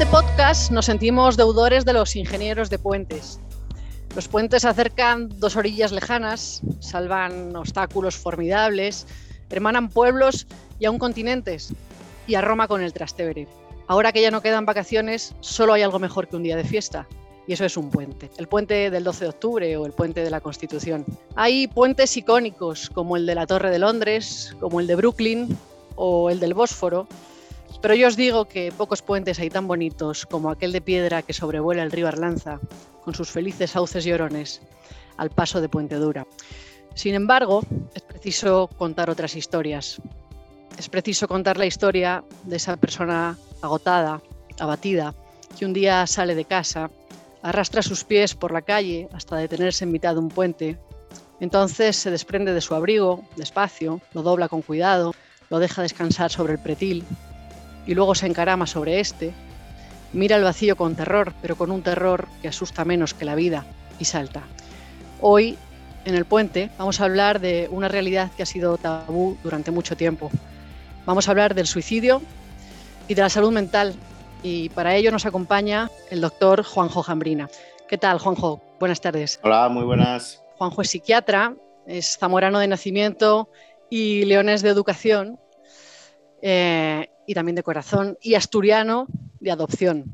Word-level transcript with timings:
este 0.00 0.12
podcast 0.12 0.70
nos 0.70 0.86
sentimos 0.86 1.36
deudores 1.36 1.84
de 1.84 1.92
los 1.92 2.16
ingenieros 2.16 2.70
de 2.70 2.78
puentes. 2.78 3.38
Los 4.16 4.28
puentes 4.28 4.64
acercan 4.64 5.28
dos 5.38 5.56
orillas 5.56 5.92
lejanas, 5.92 6.62
salvan 6.78 7.54
obstáculos 7.54 8.16
formidables, 8.16 9.06
hermanan 9.50 9.90
pueblos 9.90 10.46
y 10.78 10.86
aún 10.86 10.98
continentes, 10.98 11.74
y 12.26 12.34
a 12.34 12.40
Roma 12.40 12.66
con 12.66 12.80
el 12.80 12.94
Trastevere. 12.94 13.46
Ahora 13.88 14.10
que 14.12 14.22
ya 14.22 14.30
no 14.30 14.40
quedan 14.40 14.64
vacaciones, 14.64 15.34
solo 15.40 15.74
hay 15.74 15.82
algo 15.82 15.98
mejor 15.98 16.28
que 16.28 16.36
un 16.36 16.44
día 16.44 16.56
de 16.56 16.64
fiesta, 16.64 17.06
y 17.46 17.52
eso 17.52 17.66
es 17.66 17.76
un 17.76 17.90
puente. 17.90 18.30
El 18.38 18.48
puente 18.48 18.90
del 18.90 19.04
12 19.04 19.24
de 19.26 19.28
octubre 19.28 19.76
o 19.76 19.84
el 19.84 19.92
puente 19.92 20.24
de 20.24 20.30
la 20.30 20.40
Constitución. 20.40 21.04
Hay 21.36 21.66
puentes 21.66 22.16
icónicos 22.16 22.88
como 22.88 23.18
el 23.18 23.26
de 23.26 23.34
la 23.34 23.46
Torre 23.46 23.70
de 23.70 23.78
Londres, 23.78 24.56
como 24.60 24.80
el 24.80 24.86
de 24.86 24.94
Brooklyn 24.94 25.58
o 25.96 26.30
el 26.30 26.40
del 26.40 26.54
Bósforo, 26.54 27.06
pero 27.80 27.94
yo 27.94 28.08
os 28.08 28.16
digo 28.16 28.44
que 28.44 28.72
pocos 28.76 29.00
puentes 29.00 29.38
hay 29.38 29.48
tan 29.48 29.66
bonitos 29.66 30.26
como 30.26 30.50
aquel 30.50 30.72
de 30.72 30.82
piedra 30.82 31.22
que 31.22 31.32
sobrevuela 31.32 31.82
el 31.82 31.90
río 31.90 32.08
Arlanza, 32.08 32.60
con 33.04 33.14
sus 33.14 33.30
felices 33.30 33.70
sauces 33.70 34.04
y 34.04 34.12
orones, 34.12 34.60
al 35.16 35.30
paso 35.30 35.60
de 35.60 35.68
Puente 35.68 35.96
Dura. 35.96 36.26
Sin 36.94 37.14
embargo, 37.14 37.62
es 37.94 38.02
preciso 38.02 38.68
contar 38.76 39.08
otras 39.08 39.34
historias. 39.34 40.00
Es 40.76 40.88
preciso 40.88 41.26
contar 41.26 41.56
la 41.56 41.66
historia 41.66 42.22
de 42.44 42.56
esa 42.56 42.76
persona 42.76 43.38
agotada, 43.62 44.20
abatida, 44.58 45.14
que 45.58 45.64
un 45.64 45.72
día 45.72 46.06
sale 46.06 46.34
de 46.34 46.44
casa, 46.44 46.90
arrastra 47.42 47.82
sus 47.82 48.04
pies 48.04 48.34
por 48.34 48.52
la 48.52 48.62
calle 48.62 49.08
hasta 49.14 49.36
detenerse 49.36 49.84
en 49.84 49.92
mitad 49.92 50.14
de 50.14 50.20
un 50.20 50.28
puente. 50.28 50.78
Entonces 51.40 51.96
se 51.96 52.10
desprende 52.10 52.52
de 52.52 52.60
su 52.60 52.74
abrigo, 52.74 53.24
despacio, 53.36 54.02
lo 54.12 54.22
dobla 54.22 54.48
con 54.50 54.60
cuidado, 54.60 55.14
lo 55.48 55.58
deja 55.58 55.80
descansar 55.80 56.30
sobre 56.30 56.52
el 56.52 56.58
pretil 56.58 57.04
y 57.86 57.94
luego 57.94 58.14
se 58.14 58.26
encarama 58.26 58.66
sobre 58.66 59.00
este, 59.00 59.32
mira 60.12 60.36
el 60.36 60.44
vacío 60.44 60.76
con 60.76 60.94
terror, 60.96 61.32
pero 61.42 61.56
con 61.56 61.70
un 61.70 61.82
terror 61.82 62.28
que 62.42 62.48
asusta 62.48 62.84
menos 62.84 63.14
que 63.14 63.24
la 63.24 63.34
vida, 63.34 63.64
y 63.98 64.04
salta. 64.04 64.42
Hoy, 65.20 65.56
en 66.04 66.14
el 66.14 66.24
puente, 66.24 66.70
vamos 66.78 67.00
a 67.00 67.04
hablar 67.04 67.40
de 67.40 67.68
una 67.70 67.88
realidad 67.88 68.30
que 68.36 68.42
ha 68.42 68.46
sido 68.46 68.78
tabú 68.78 69.36
durante 69.42 69.70
mucho 69.70 69.96
tiempo. 69.96 70.30
Vamos 71.06 71.28
a 71.28 71.30
hablar 71.30 71.54
del 71.54 71.66
suicidio 71.66 72.22
y 73.08 73.14
de 73.14 73.22
la 73.22 73.28
salud 73.28 73.52
mental, 73.52 73.94
y 74.42 74.70
para 74.70 74.96
ello 74.96 75.10
nos 75.10 75.26
acompaña 75.26 75.90
el 76.10 76.20
doctor 76.20 76.62
Juanjo 76.62 77.02
Jambrina. 77.02 77.48
¿Qué 77.88 77.98
tal, 77.98 78.18
Juanjo? 78.18 78.62
Buenas 78.78 79.00
tardes. 79.00 79.38
Hola, 79.42 79.68
muy 79.68 79.84
buenas. 79.84 80.42
Juanjo 80.56 80.82
es 80.82 80.90
psiquiatra, 80.90 81.54
es 81.86 82.16
zamorano 82.18 82.58
de 82.58 82.68
nacimiento 82.68 83.50
y 83.90 84.24
leones 84.24 84.62
de 84.62 84.70
educación. 84.70 85.38
Eh, 86.40 87.09
y 87.26 87.34
también 87.34 87.56
de 87.56 87.62
corazón, 87.62 88.18
y 88.20 88.34
asturiano 88.34 89.06
de 89.40 89.50
adopción. 89.50 90.04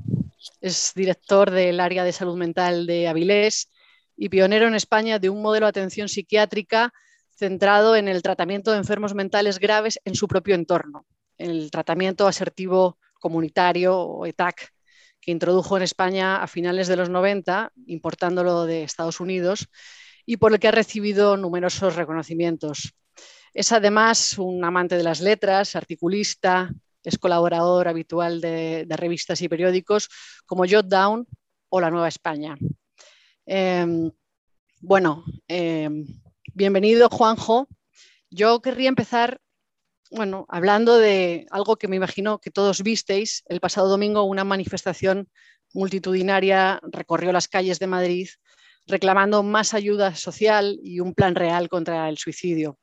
Es 0.60 0.92
director 0.94 1.50
del 1.50 1.80
área 1.80 2.04
de 2.04 2.12
salud 2.12 2.36
mental 2.36 2.86
de 2.86 3.08
Avilés 3.08 3.70
y 4.16 4.28
pionero 4.28 4.66
en 4.68 4.74
España 4.74 5.18
de 5.18 5.30
un 5.30 5.42
modelo 5.42 5.66
de 5.66 5.70
atención 5.70 6.08
psiquiátrica 6.08 6.92
centrado 7.34 7.96
en 7.96 8.08
el 8.08 8.22
tratamiento 8.22 8.72
de 8.72 8.78
enfermos 8.78 9.14
mentales 9.14 9.58
graves 9.58 10.00
en 10.04 10.14
su 10.14 10.26
propio 10.26 10.54
entorno, 10.54 11.06
el 11.36 11.70
tratamiento 11.70 12.26
asertivo 12.26 12.98
comunitario 13.20 13.98
o 13.98 14.26
ETAC, 14.26 14.72
que 15.20 15.32
introdujo 15.32 15.76
en 15.76 15.82
España 15.82 16.42
a 16.42 16.46
finales 16.46 16.88
de 16.88 16.96
los 16.96 17.10
90, 17.10 17.72
importándolo 17.86 18.64
de 18.64 18.84
Estados 18.84 19.20
Unidos, 19.20 19.68
y 20.24 20.38
por 20.38 20.52
el 20.52 20.58
que 20.58 20.68
ha 20.68 20.72
recibido 20.72 21.36
numerosos 21.36 21.96
reconocimientos. 21.96 22.94
Es 23.52 23.72
además 23.72 24.38
un 24.38 24.64
amante 24.64 24.96
de 24.96 25.02
las 25.02 25.20
letras, 25.20 25.76
articulista, 25.76 26.70
es 27.06 27.18
colaborador 27.18 27.86
habitual 27.86 28.40
de, 28.40 28.84
revistas 28.90 29.40
y 29.40 29.48
periódicos 29.48 30.08
como 30.44 30.64
Jot 30.68 30.88
Down 30.88 31.26
o 31.68 31.80
La 31.80 31.90
Nueva 31.90 32.08
España. 32.08 32.56
Em, 33.46 34.10
bueno, 34.80 35.24
em, 35.46 36.04
bienvenido 36.52 37.08
Juanjo. 37.08 37.68
Yo 38.28 38.60
querría 38.60 38.88
empezar 38.88 39.40
bueno, 40.10 40.46
hablando 40.48 40.98
de 40.98 41.46
algo 41.50 41.76
que 41.76 41.88
me 41.88 41.96
imagino 41.96 42.38
que 42.38 42.50
todos 42.50 42.82
visteis. 42.82 43.42
El 43.46 43.60
pasado 43.60 43.88
domingo 43.88 44.22
una 44.24 44.44
manifestación 44.44 45.28
multitudinaria 45.74 46.80
recorrió 46.90 47.32
las 47.32 47.48
calles 47.48 47.78
de 47.78 47.86
Madrid 47.86 48.28
reclamando 48.86 49.42
más 49.42 49.74
ayuda 49.74 50.14
social 50.14 50.78
y 50.82 51.00
un 51.00 51.14
plan 51.14 51.34
real 51.34 51.68
contra 51.68 52.08
el 52.08 52.18
suicidio. 52.18 52.78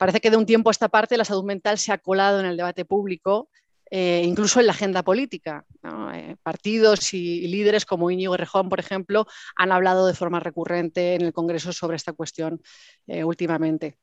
Parece 0.00 0.22
que 0.22 0.30
de 0.30 0.38
un 0.38 0.46
tiempo 0.46 0.70
a 0.70 0.72
esta 0.72 0.88
parte 0.88 1.18
la 1.18 1.26
salud 1.26 1.44
mental 1.44 1.76
se 1.76 1.92
ha 1.92 1.98
colado 1.98 2.40
en 2.40 2.46
el 2.46 2.56
debate 2.56 2.86
público, 2.86 3.50
eh, 3.90 4.22
incluso 4.24 4.58
en 4.58 4.64
la 4.64 4.72
agenda 4.72 5.02
política. 5.02 5.66
Eh, 6.14 6.36
partidos 6.42 7.12
y, 7.12 7.46
líderes 7.48 7.84
como 7.84 8.10
Íñigo 8.10 8.34
Rejón, 8.34 8.70
por 8.70 8.80
ejemplo, 8.80 9.26
han 9.56 9.72
hablado 9.72 10.06
de 10.06 10.14
forma 10.14 10.40
recurrente 10.40 11.16
en 11.16 11.20
el 11.20 11.34
Congreso 11.34 11.74
sobre 11.74 11.96
esta 11.96 12.14
cuestión 12.14 12.62
eh, 13.06 13.24
últimamente. 13.24 13.98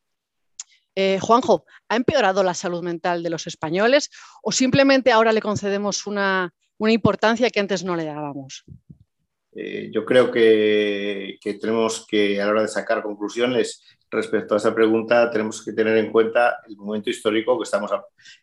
Juanjo, 1.20 1.66
¿ha 1.90 1.96
empeorado 1.96 2.44
la 2.44 2.54
salud 2.54 2.84
mental 2.84 3.24
de 3.24 3.32
los 3.32 3.48
españoles 3.48 4.12
o 4.44 4.52
simplemente 4.52 5.12
ahora 5.12 5.32
le 5.32 5.42
concedemos 5.42 6.06
una, 6.06 6.54
importancia 6.80 7.50
que 7.50 7.60
antes 7.60 7.84
no 7.84 7.96
le 7.96 8.06
dábamos? 8.06 8.66
yo 9.92 10.06
creo 10.06 10.32
que, 10.32 11.40
tenemos 11.60 12.06
que, 12.08 12.40
a 12.40 12.46
la 12.46 12.52
hora 12.52 12.62
de 12.64 12.68
sacar 12.68 13.02
conclusiones, 13.02 13.97
respecto 14.10 14.54
a 14.54 14.58
esa 14.58 14.74
pregunta 14.74 15.30
tenemos 15.30 15.64
que 15.64 15.74
tener 15.74 15.98
en 15.98 16.12
cuenta 16.12 16.60
el 16.68 16.78
momento 16.78 17.10
histórico 17.10 17.58
que 17.58 17.64
estamos, 17.64 17.92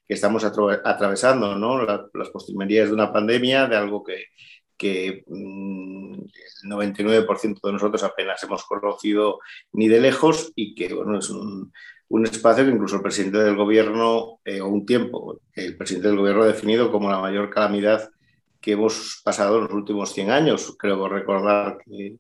que 0.07 0.15
estamos 0.15 0.45
atravesando, 0.45 1.57
¿no? 1.57 1.85
las 1.85 2.31
postrimerías 2.31 2.89
de 2.89 2.95
una 2.95 3.13
pandemia, 3.13 3.67
de 3.67 3.77
algo 3.77 4.03
que, 4.05 5.25
mm, 5.27 6.15
el 6.15 6.69
99% 6.69 7.61
de 7.63 7.73
nosotros 7.73 8.03
apenas 8.03 8.43
hemos 8.43 8.65
conocido 8.65 9.39
ni 9.73 9.89
de 9.89 10.01
lejos 10.01 10.53
y 10.55 10.75
que 10.75 10.93
bueno, 10.93 11.19
es 11.19 11.31
un, 11.31 11.73
un 12.09 12.25
espacio 12.25 12.65
que 12.65 12.71
incluso 12.71 12.97
el 12.97 13.03
presidente 13.03 13.39
del 13.39 13.57
gobierno, 13.57 14.41
eh, 14.45 14.61
o 14.61 14.69
un 14.69 14.85
tiempo, 14.87 15.41
el 15.55 15.77
presidente 15.77 16.09
del 16.09 16.19
gobierno 16.19 16.43
ha 16.43 16.47
definido 16.47 16.91
como 16.93 17.11
la 17.11 17.19
mayor 17.19 17.51
calamidad 17.51 18.11
que 18.61 18.73
hemos 18.73 19.21
pasado 19.25 19.59
en 19.59 19.65
los 19.65 19.73
últimos 19.73 20.13
100 20.13 20.31
años. 20.31 20.75
Creo 20.79 21.09
recordar 21.09 21.79
que 21.85 22.17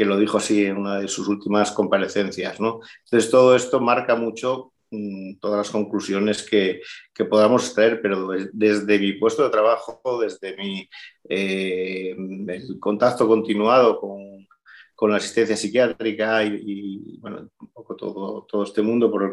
que 0.00 0.06
lo 0.06 0.16
dijo 0.16 0.38
así 0.38 0.64
en 0.64 0.78
una 0.78 0.98
de 0.98 1.08
sus 1.08 1.28
últimas 1.28 1.72
comparecencias. 1.72 2.58
¿no? 2.58 2.80
Entonces, 3.04 3.30
todo 3.30 3.54
esto 3.54 3.80
marca 3.80 4.14
mucho 4.14 4.72
mm, 4.90 5.34
todas 5.40 5.58
las 5.58 5.70
conclusiones 5.70 6.42
que, 6.42 6.80
que, 7.12 7.26
podamos 7.26 7.74
traer, 7.74 8.00
pero 8.00 8.30
desde 8.54 8.98
mi 8.98 9.12
puesto 9.12 9.44
de 9.44 9.50
trabajo, 9.50 10.18
desde 10.22 10.56
mi 10.56 10.88
eh, 11.28 12.16
contacto 12.80 13.28
continuado 13.28 14.00
con, 14.00 14.48
con, 14.94 15.10
la 15.10 15.18
asistencia 15.18 15.54
psiquiátrica 15.54 16.44
y, 16.46 17.18
bueno, 17.18 17.50
un 17.60 17.68
poco 17.68 17.94
todo, 17.94 18.46
todo 18.50 18.62
este 18.62 18.80
mundo 18.80 19.10
por 19.10 19.24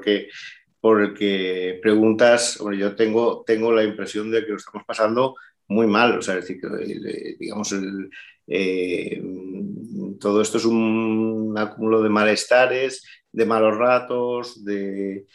el 1.01 1.79
preguntas, 1.81 2.57
bueno, 2.59 2.77
yo 2.77 2.93
tengo, 2.93 3.41
tengo 3.47 3.71
la 3.71 3.85
impresión 3.85 4.29
de 4.31 4.43
que 4.43 4.51
lo 4.51 4.57
estamos 4.57 4.83
pasando 4.85 5.35
muy 5.69 5.87
mal, 5.87 6.17
o 6.17 6.21
sea, 6.21 6.35
es 6.35 6.45
decir, 6.45 6.59
que, 6.59 7.37
digamos, 7.39 7.71
el, 7.71 8.09
eh, 8.47 9.21
todo 10.19 10.41
esto 10.41 10.57
es 10.57 10.65
un 10.65 11.53
acúmulo 11.57 12.01
de 12.01 12.09
malestares, 12.09 13.03
de 13.31 13.45
malos 13.45 13.77
ratos, 13.77 14.63
de, 14.63 15.25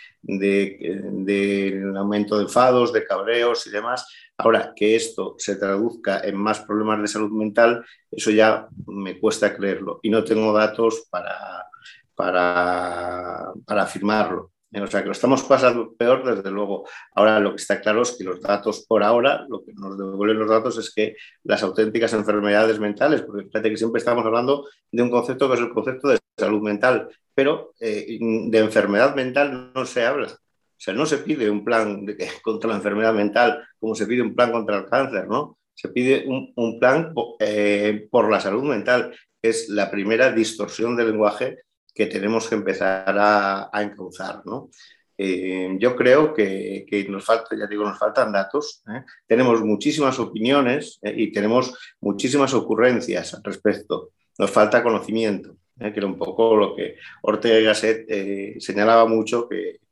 aumento 1.97 2.37
de 2.37 2.43
enfados, 2.45 2.93
de 2.93 3.05
cabreos 3.05 3.67
y 3.67 3.71
demás. 3.71 4.07
Ahora, 4.39 4.73
que 4.75 4.97
esto 4.97 5.37
se 5.39 5.57
traduzca 5.57 6.21
en 6.21 6.37
más 6.37 6.61
problemas 6.61 7.01
de 7.01 7.09
salud 7.09 7.31
mental, 7.31 7.85
eso 8.11 8.31
ya 8.31 8.67
me 8.87 9.21
cuesta 9.21 9.55
creerlo 9.55 10.01
y 10.03 10.11
no 10.11 10.25
tengo 10.25 10.53
datos 10.53 11.07
para, 11.11 11.67
para, 12.15 13.53
para 13.65 13.83
afirmarlo. 13.83 14.53
O 14.81 14.87
sea, 14.87 15.01
que 15.03 15.07
lo 15.07 15.13
estamos 15.13 15.43
pasando 15.43 15.93
peor, 15.93 16.25
desde 16.25 16.51
luego. 16.51 16.89
Ahora 17.15 17.39
lo 17.41 17.51
que 17.51 17.57
está 17.57 17.81
claro 17.81 18.03
es 18.03 18.13
que 18.17 18.25
los 18.25 18.41
datos, 18.41 18.87
por 18.87 19.03
ahora, 19.03 19.45
lo 19.49 19.63
que 19.63 19.73
nos 19.75 19.99
devuelven 19.99 20.39
los 20.39 20.49
datos 20.49 20.79
es 20.79 20.93
que 20.95 21.15
las 21.45 21.63
auténticas 21.63 22.15
enfermedades 22.15 22.81
mentales, 22.81 23.23
porque 23.23 23.45
fíjate 23.45 23.69
que 23.71 23.77
siempre 23.77 23.99
estamos 23.99 24.25
hablando 24.25 24.67
de 24.91 25.03
un 25.03 25.11
concepto 25.11 25.49
que 25.49 25.55
es 25.55 25.61
el 25.61 25.71
concepto 25.71 26.09
de 26.09 26.19
salud 26.39 26.63
mental, 26.63 27.09
pero 27.35 27.75
eh, 27.81 28.19
de 28.19 28.59
enfermedad 28.59 29.15
mental 29.15 29.73
no 29.75 29.85
se 29.85 30.07
habla. 30.07 30.29
O 30.29 30.85
sea, 30.85 30.95
no 30.95 31.05
se 31.07 31.19
pide 31.19 31.51
un 31.51 31.65
plan 31.65 32.07
de, 32.07 32.29
contra 32.43 32.71
la 32.71 32.77
enfermedad 32.77 33.13
mental 33.13 33.63
como 33.79 33.95
se 33.95 34.07
pide 34.07 34.23
un 34.23 34.35
plan 34.35 34.53
contra 34.53 34.79
el 34.79 34.87
cáncer, 34.87 35.29
¿no? 35.29 35.59
Se 35.75 35.89
pide 35.89 36.27
un, 36.27 36.79
plan 36.79 37.13
eh, 37.41 38.09
por 38.11 38.31
la 38.31 38.41
salud 38.41 38.63
mental, 38.65 39.15
es 39.43 39.69
la 39.69 39.91
primera 39.91 40.33
distorsión 40.33 40.97
del 40.97 41.11
lenguaje 41.11 41.59
que 41.95 42.07
tenemos 42.07 42.49
que 42.49 42.55
empezar 42.55 43.17
a, 43.19 43.71
a 43.73 43.83
encauzar. 43.83 44.43
¿no? 44.45 44.71
Eh, 45.19 45.77
yo 45.79 45.95
creo 45.95 46.33
que, 46.35 46.87
que, 46.89 47.05
nos 47.09 47.25
falta, 47.25 47.57
ya 47.57 47.67
digo, 47.67 47.85
nos 47.85 47.99
faltan 47.99 48.33
datos. 48.33 48.83
¿eh? 48.89 49.05
Tenemos 49.27 49.63
muchísimas 49.63 50.19
opiniones 50.19 50.99
¿eh? 51.03 51.15
y 51.17 51.33
tenemos 51.33 51.77
muchísimas 52.01 52.55
ocurrencias 52.55 53.35
al 53.35 53.45
respecto. 53.45 54.11
Nos 54.39 54.51
falta 54.51 54.83
conocimiento, 54.83 55.57
que 55.79 55.93
era 55.95 56.07
un 56.07 56.17
poco 56.17 56.57
lo 56.57 56.75
que 56.75 56.97
Ortega 57.23 57.61
y 57.61 57.65
Gasset 57.65 58.61
señalaba 58.61 59.05
mucho, 59.07 59.47
que, 59.47 59.83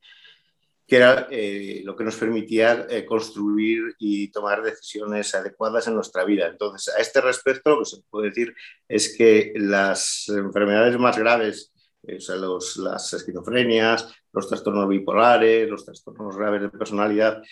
que 0.91 0.97
era 0.97 1.29
eh, 1.31 1.83
lo 1.85 1.95
que 1.95 2.03
nos 2.03 2.17
permitía 2.17 2.85
eh, 2.91 3.07
construir 3.07 3.95
y 4.01 4.27
tomar 4.33 4.61
decisiones 4.61 5.33
adecuadas 5.37 5.87
en 5.87 5.95
nuestra 5.95 6.25
vida. 6.25 6.49
Entonces, 6.49 6.93
a 6.93 7.01
este 7.01 7.21
respecto, 7.21 7.71
lo 7.71 7.79
que 7.79 7.85
se 7.85 8.03
puede 8.11 8.31
decir 8.31 8.53
es 8.89 9.17
que 9.17 9.53
las 9.55 10.29
enfermedades 10.29 10.99
más 10.99 11.17
graves, 11.17 11.73
eh, 11.77 11.80
o 12.03 12.21
sea, 12.21 12.37
las 12.37 13.13
esquizofrenias, 13.13 14.15
los 14.33 14.49
trastornos 14.49 14.89
bipolares, 14.89 15.69
los 15.69 15.85
trastornos 15.85 16.37
graves 16.37 16.63
de 16.63 16.69
personalidad, 16.69 17.43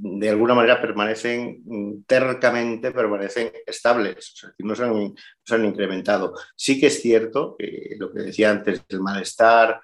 de 0.00 0.28
alguna 0.28 0.54
manera 0.54 0.80
permanecen 0.80 2.04
tercamente, 2.06 2.92
permanecen 2.92 3.50
estables, 3.66 4.32
o 4.32 4.36
sea, 4.36 4.54
no 4.58 4.74
se, 4.76 4.84
han, 5.54 5.64
incrementado. 5.64 6.34
Sí 6.54 6.78
que 6.78 6.86
es 6.86 7.02
cierto 7.02 7.56
que 7.58 7.96
lo 7.98 8.12
que 8.12 8.20
decía 8.20 8.52
antes, 8.52 8.84
el 8.88 9.00
malestar, 9.00 9.80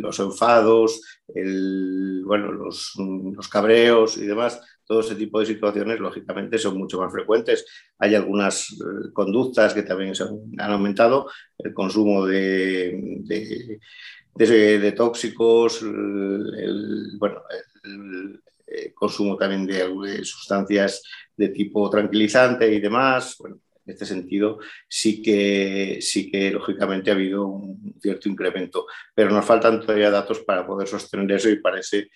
los 0.00 0.18
enfados, 0.18 1.00
bueno, 1.28 2.52
los, 2.52 3.48
cabreos 3.50 4.16
y 4.18 4.26
demás, 4.26 4.60
todo 4.88 5.00
ese 5.00 5.14
tipo 5.16 5.38
de 5.38 5.46
situaciones, 5.46 6.00
lógicamente, 6.00 6.56
son 6.58 6.78
mucho 6.78 6.98
más 6.98 7.12
frecuentes. 7.12 7.66
Hay 7.98 8.14
algunas 8.14 8.72
eh, 8.72 9.12
conductas 9.12 9.74
que 9.74 9.82
también 9.82 10.14
han, 10.58 10.72
aumentado, 10.72 11.30
el 11.58 11.74
consumo 11.74 12.24
de, 12.24 13.20
de, 14.34 14.92
tóxicos, 14.92 15.82
el, 15.82 17.18
bueno, 17.18 17.42
el, 17.84 18.40
consumo 18.94 19.36
también 19.36 19.66
de, 19.66 20.24
sustancias 20.24 21.02
de 21.36 21.50
tipo 21.50 21.90
tranquilizante 21.90 22.72
y 22.72 22.80
demás. 22.80 23.36
Bueno, 23.38 23.60
en 23.84 23.92
este 23.92 24.06
sentido, 24.06 24.58
sí 24.88 25.22
que, 25.22 25.98
sí 26.00 26.30
que 26.30 26.50
lógicamente 26.50 27.10
ha 27.10 27.14
habido 27.14 27.46
un 27.46 27.94
cierto 28.00 28.28
incremento, 28.28 28.86
pero 29.14 29.30
nos 29.30 29.44
faltan 29.44 29.80
todavía 29.80 30.10
datos 30.10 30.40
para 30.40 30.66
poder 30.66 30.86
sostener 30.86 31.32
eso 31.32 31.48
y 31.48 31.60
parece 31.60 32.08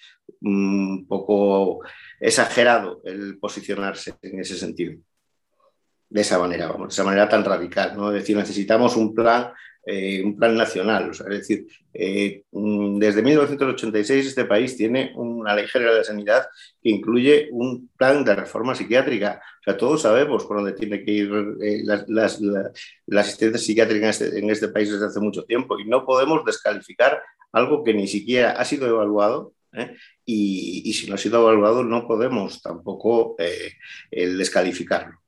un 0.43 1.07
poco 1.07 1.81
exagerado 2.29 3.03
el 3.05 3.39
posicionarse 3.39 4.15
en 4.23 4.41
ese 4.41 4.57
sentido. 4.57 5.01
De 6.09 6.21
esa 6.21 6.39
manera, 6.39 6.69
vamos, 6.69 6.89
de 6.89 6.93
esa 6.93 7.05
manera 7.05 7.29
tan 7.29 7.45
radical, 7.45 7.97
¿no? 7.97 8.09
Es 8.09 8.21
decir, 8.21 8.37
necesitamos 8.37 8.97
un 8.97 9.15
plan 9.15 9.53
eh, 9.85 10.23
un 10.25 10.37
plan 10.37 10.57
nacional. 10.57 11.11
es 11.11 11.19
decir, 11.19 11.67
eh, 11.93 12.45
mm, 12.53 12.99
desde 12.99 13.21
1986 13.21 14.29
este 14.29 14.45
país 14.45 14.77
tiene 14.77 15.13
una 15.17 15.57
ley 15.57 15.67
general 15.67 15.97
de 15.97 16.05
sanidad 16.05 16.47
que 16.81 16.91
incluye 16.91 17.49
un 17.51 17.91
plan 17.97 18.25
de 18.25 18.37
reforma 18.37 18.77
psiquiátrica. 18.77 19.43
O 19.61 19.63
sea, 19.65 19.77
todos 19.77 20.03
sabemos 20.03 20.45
por 20.45 20.59
dónde 20.59 20.75
tiene 20.75 21.03
que 21.05 21.11
ir 21.11 21.33
eh, 21.61 21.83
la, 21.85 23.21
asistencia 23.21 23.59
psiquiátrica 23.59 24.09
este, 24.09 24.39
en 24.39 24.51
este, 24.51 24.69
país 24.69 24.93
desde 24.93 25.07
hace 25.07 25.19
mucho 25.19 25.43
tiempo 25.45 25.77
y 25.77 25.85
no 25.85 26.07
podemos 26.07 26.45
descalificar 26.45 27.21
algo 27.51 27.83
que 27.83 27.93
ni 27.93 28.07
siquiera 28.07 28.53
ha 28.53 28.65
sido 28.65 28.87
evaluado 28.87 29.53
y, 30.25 30.83
y, 30.85 30.93
si 30.93 31.09
no 31.09 31.15
ha 31.15 31.19
sido 31.19 31.41
evaluado 31.41 31.83
no 31.83 32.07
podemos 32.07 32.61
tampoco 32.61 33.37
el 34.11 34.39
descalificarlo 34.39 35.19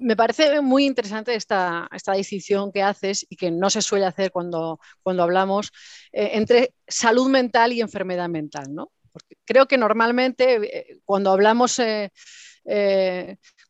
me 0.00 0.16
parece 0.16 0.60
muy 0.62 0.86
interesante 0.86 1.34
esta, 1.34 1.88
esta, 1.92 2.14
distinción 2.14 2.72
que 2.72 2.82
haces 2.82 3.26
y 3.28 3.36
que 3.36 3.50
no 3.50 3.68
se 3.68 3.82
suele 3.82 4.06
hacer 4.06 4.32
cuando, 4.32 4.80
cuando 5.02 5.22
hablamos 5.22 5.70
eh, 6.10 6.30
entre 6.34 6.74
salud 6.88 7.28
mental 7.28 7.72
y 7.72 7.82
enfermedad 7.82 8.28
mental, 8.28 8.74
¿no? 8.74 8.90
Creo 9.44 9.66
que 9.66 9.76
normalmente 9.76 10.54
eh, 10.54 11.00
cuando, 11.04 11.30
hablamos, 11.30 11.78
eh, 11.78 12.10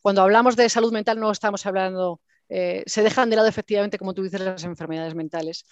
cuando 0.01 0.23
hablamos 0.23 0.55
de 0.55 0.69
salud 0.69 0.93
mental 0.93 1.19
no 1.19 1.33
estamos 1.33 1.67
hablando, 1.67 2.21
se 2.49 3.03
dejan 3.05 3.31
de 3.31 3.37
lado 3.37 3.47
efectivamente, 3.47 3.97
como 3.97 4.13
tú 4.13 4.25
dices, 4.25 4.41
las 4.41 4.65
enfermedades 4.65 5.15
mentales. 5.15 5.65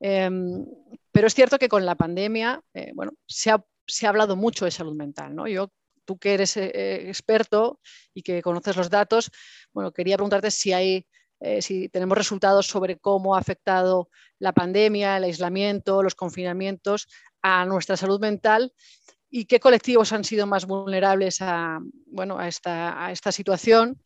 Em, 0.00 0.64
pero 1.12 1.26
es 1.26 1.34
cierto 1.34 1.58
que 1.58 1.68
con 1.68 1.86
la 1.86 1.94
pandemia, 1.94 2.60
bueno, 2.94 3.12
se 3.26 3.50
ha, 3.50 3.64
hablado 4.08 4.36
mucho 4.36 4.64
de 4.64 4.70
salud 4.70 4.94
mental, 4.94 5.34
¿no? 5.34 5.46
Yo 5.46 5.70
tú 6.04 6.18
que 6.18 6.34
eres 6.34 6.56
eh, 6.56 7.08
experto 7.08 7.80
y 8.12 8.22
que 8.22 8.42
conoces 8.42 8.76
los 8.76 8.90
datos, 8.90 9.30
bueno, 9.72 9.92
quería 9.92 10.16
preguntarte 10.16 10.50
si 10.50 10.72
hay, 10.72 11.06
eh, 11.40 11.62
si 11.62 11.88
tenemos 11.88 12.18
resultados 12.18 12.66
sobre 12.66 12.98
cómo 12.98 13.34
ha 13.34 13.38
afectado 13.38 14.08
la 14.38 14.52
pandemia, 14.52 15.16
el 15.16 15.24
aislamiento, 15.24 16.02
los 16.02 16.14
confinamientos 16.14 17.08
a 17.42 17.64
nuestra 17.64 17.96
salud 17.96 18.20
mental 18.20 18.72
y 19.30 19.46
qué 19.46 19.60
colectivos 19.60 20.12
han 20.12 20.24
sido 20.24 20.46
más 20.46 20.66
vulnerables 20.66 21.40
a, 21.40 21.78
bueno, 22.06 22.38
a 22.38 22.48
esta 22.48 23.32
situación 23.32 24.00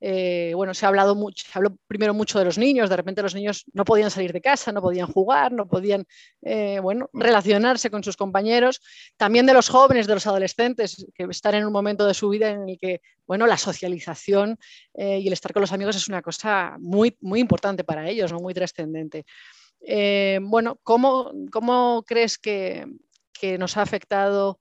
eh, 0.00 0.52
bueno, 0.54 0.72
se 0.72 0.86
ha 0.86 0.88
hablado 0.88 1.14
mucho, 1.14 1.44
se 1.46 1.58
habló 1.58 1.76
primero 1.86 2.14
mucho 2.14 2.38
de 2.38 2.46
los 2.46 2.56
niños, 2.56 2.88
de 2.88 2.96
repente 2.96 3.22
los 3.22 3.34
niños 3.34 3.66
no 3.74 3.84
podían 3.84 4.10
salir 4.10 4.32
de 4.32 4.40
casa, 4.40 4.72
no 4.72 4.80
podían 4.80 5.06
jugar, 5.06 5.52
no 5.52 5.68
podían, 5.68 6.06
eh, 6.42 6.80
bueno, 6.80 7.10
relacionarse 7.12 7.90
con 7.90 8.02
sus 8.02 8.16
compañeros, 8.16 8.80
también 9.18 9.44
de 9.44 9.52
los 9.52 9.68
jóvenes, 9.68 10.06
de 10.06 10.14
los 10.14 10.26
adolescentes, 10.26 11.06
que 11.14 11.24
están 11.24 11.54
en 11.54 11.66
un 11.66 11.72
momento 11.72 12.06
de 12.06 12.14
su 12.14 12.30
vida 12.30 12.48
en 12.48 12.68
el 12.68 12.78
que, 12.78 13.02
bueno, 13.26 13.46
la 13.46 13.58
socialización 13.58 14.58
eh, 14.94 15.18
y 15.18 15.26
el 15.26 15.34
estar 15.34 15.52
con 15.52 15.60
los 15.60 15.72
amigos 15.72 15.96
es 15.96 16.08
una 16.08 16.22
cosa 16.22 16.76
muy, 16.80 17.16
muy 17.20 17.40
importante 17.40 17.84
para 17.84 18.08
ellos, 18.08 18.32
¿no? 18.32 18.38
muy 18.38 18.54
trascendente. 18.54 19.26
bueno, 20.40 20.78
¿cómo, 20.82 21.30
¿cómo, 21.52 22.04
crees 22.06 22.38
que, 22.38 22.86
que, 23.32 23.58
nos 23.58 23.76
ha 23.76 23.82
afectado 23.82 24.60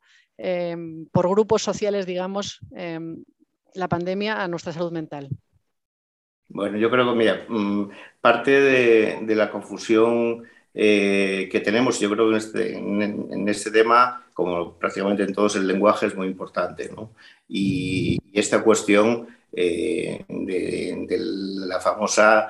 por 1.11 1.29
grupos 1.29 1.61
sociales, 1.61 2.05
digamos, 2.05 2.61
la 3.75 3.87
pandemia 3.87 4.43
a 4.43 4.47
nuestra 4.47 4.73
salud 4.73 4.91
mental? 4.91 5.29
Bueno, 6.49 6.77
yo 6.77 6.89
creo 6.89 7.09
que, 7.09 7.15
mira, 7.17 7.45
mm, 7.47 7.89
parte 8.21 8.51
de, 8.59 9.35
la 9.35 9.51
confusión 9.51 10.43
eh, 10.73 11.47
que 11.51 11.59
tenemos, 11.59 11.99
yo 11.99 12.09
creo 12.09 12.25
que 12.25 12.31
en 12.31 12.37
este, 12.37 12.77
en, 12.77 13.49
este, 13.49 13.71
tema, 13.71 14.25
como 14.33 14.77
prácticamente 14.77 15.23
en 15.23 15.33
todos, 15.33 15.55
el 15.55 15.67
lenguaje 15.67 16.07
es 16.07 16.15
muy 16.15 16.27
importante. 16.27 16.89
¿no? 16.89 17.11
Y, 17.47 18.17
esta 18.33 18.63
cuestión 18.63 19.27
eh, 19.51 20.25
de, 20.27 21.17
la 21.67 21.79
famosa, 21.79 22.49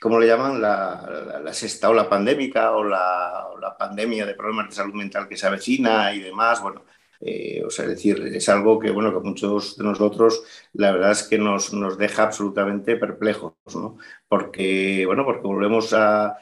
¿cómo 0.00 0.18
le 0.18 0.26
llaman? 0.26 0.60
La, 0.60 1.52
sexta 1.52 1.90
pandémica 2.08 2.72
o 2.72 2.84
la, 2.84 3.48
o 3.52 3.58
la, 3.58 3.76
pandemia 3.76 4.26
de 4.26 4.34
problemas 4.34 4.68
de 4.68 4.74
salud 4.74 4.94
mental 4.94 5.28
que 5.28 5.36
se 5.36 5.46
avecina 5.46 6.12
y 6.14 6.20
demás. 6.20 6.60
Bueno, 6.62 6.84
eh, 7.20 7.62
o 7.66 7.70
sea, 7.70 7.84
es 7.84 7.90
decir, 7.92 8.20
es 8.34 8.48
algo 8.48 8.78
que, 8.78 8.90
bueno, 8.90 9.12
que 9.12 9.26
muchos 9.26 9.76
de 9.76 9.84
nosotros 9.84 10.42
la 10.72 10.92
verdad 10.92 11.12
es 11.12 11.24
que 11.24 11.38
nos, 11.38 11.72
nos 11.74 11.98
deja 11.98 12.24
absolutamente 12.24 12.96
perplejos, 12.96 13.54
¿no? 13.74 13.98
Porque, 14.28 15.04
bueno, 15.06 15.24
porque 15.24 15.46
volvemos 15.46 15.92
a, 15.92 16.38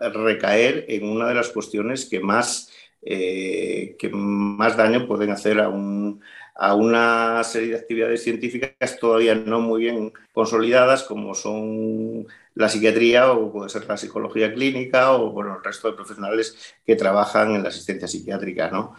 recaer 0.00 0.84
en 0.88 1.08
una 1.08 1.28
de 1.28 1.34
las 1.34 1.48
cuestiones 1.48 2.04
que 2.06 2.20
más, 2.20 2.70
eh, 3.02 3.96
que 3.98 4.10
más 4.10 4.76
daño 4.76 5.08
pueden 5.08 5.30
hacer 5.30 5.58
a, 5.60 5.68
un, 5.68 6.20
a 6.54 6.74
una 6.74 7.42
serie 7.44 7.70
de 7.70 7.76
actividades 7.78 8.22
científicas 8.22 8.98
todavía 9.00 9.34
no 9.34 9.60
muy 9.60 9.82
bien 9.82 10.12
consolidadas, 10.32 11.02
como 11.02 11.34
son 11.34 12.26
la 12.54 12.68
psiquiatría 12.68 13.32
o 13.32 13.52
puede 13.52 13.68
ser 13.68 13.86
la 13.86 13.96
psicología 13.96 14.52
clínica 14.54 15.12
o 15.12 15.30
bueno, 15.32 15.56
el 15.56 15.64
resto 15.64 15.88
de 15.88 15.96
profesionales 15.96 16.74
que 16.84 16.96
trabajan 16.96 17.54
en 17.54 17.62
la 17.62 17.68
asistencia 17.68 18.08
psiquiátrica. 18.08 18.70
¿no? 18.70 18.94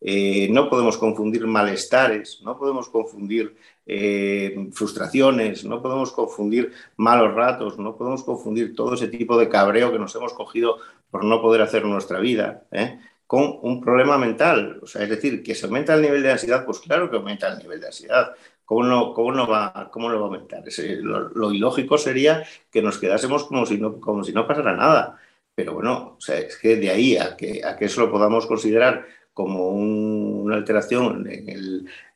Eh, 0.00 0.48
no 0.50 0.70
podemos 0.70 0.96
confundir 0.96 1.46
malestares, 1.46 2.40
no 2.42 2.58
podemos 2.58 2.88
confundir 2.88 3.54
eh, 3.86 4.68
frustraciones, 4.72 5.64
no 5.64 5.82
podemos 5.82 6.12
confundir 6.12 6.72
malos 6.96 7.34
ratos, 7.34 7.78
no 7.78 7.96
podemos 7.96 8.24
confundir 8.24 8.74
todo 8.74 8.94
ese 8.94 9.08
tipo 9.08 9.36
de 9.36 9.48
cabreo 9.48 9.92
que 9.92 9.98
nos 9.98 10.14
hemos 10.14 10.32
cogido 10.32 10.78
por 11.10 11.24
no 11.24 11.42
poder 11.42 11.60
hacer 11.60 11.84
nuestra 11.84 12.18
vida 12.18 12.62
¿eh? 12.72 12.98
con 13.26 13.58
un 13.62 13.80
problema 13.80 14.16
mental. 14.16 14.80
O 14.82 14.86
sea, 14.86 15.02
es 15.02 15.10
decir, 15.10 15.42
que 15.42 15.54
se 15.54 15.66
aumenta 15.66 15.94
el 15.94 16.02
nivel 16.02 16.22
de 16.22 16.32
ansiedad, 16.32 16.64
pues 16.64 16.78
claro 16.78 17.10
que 17.10 17.16
aumenta 17.16 17.52
el 17.52 17.58
nivel 17.58 17.80
de 17.80 17.88
ansiedad. 17.88 18.32
¿Cómo 18.64 18.84
no, 18.84 19.12
cómo 19.12 19.32
no, 19.32 19.48
va, 19.48 19.90
cómo 19.92 20.08
no 20.08 20.14
va 20.14 20.22
a 20.22 20.24
aumentar? 20.26 20.62
lo, 21.02 21.52
ilógico 21.52 21.98
sería 21.98 22.44
que 22.70 22.80
nos 22.80 22.98
quedásemos 22.98 23.44
como 23.44 23.66
si 23.66 23.78
no, 23.78 24.00
como 24.00 24.24
si 24.24 24.32
no 24.32 24.46
pasara 24.46 24.76
nada. 24.76 25.18
Pero 25.54 25.74
bueno, 25.74 26.14
o 26.16 26.20
sea, 26.20 26.38
es 26.38 26.56
que 26.56 26.76
de 26.76 26.88
ahí 26.88 27.16
a 27.16 27.36
que, 27.36 27.62
a 27.64 27.76
que 27.76 27.86
eso 27.86 28.00
lo 28.02 28.10
podamos 28.10 28.46
considerar 28.46 29.04
como 29.32 29.68
una 29.70 30.56
alteración 30.56 31.26
en 31.30 31.48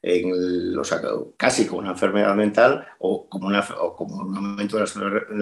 el, 0.02 0.82
casi 1.36 1.66
como 1.66 1.80
una 1.80 1.92
enfermedad 1.92 2.34
mental 2.34 2.86
o 2.98 3.28
como, 3.28 3.46
una, 3.46 3.66
como 3.96 4.16
un 4.16 4.36
aumento 4.36 4.76
de 4.76 4.82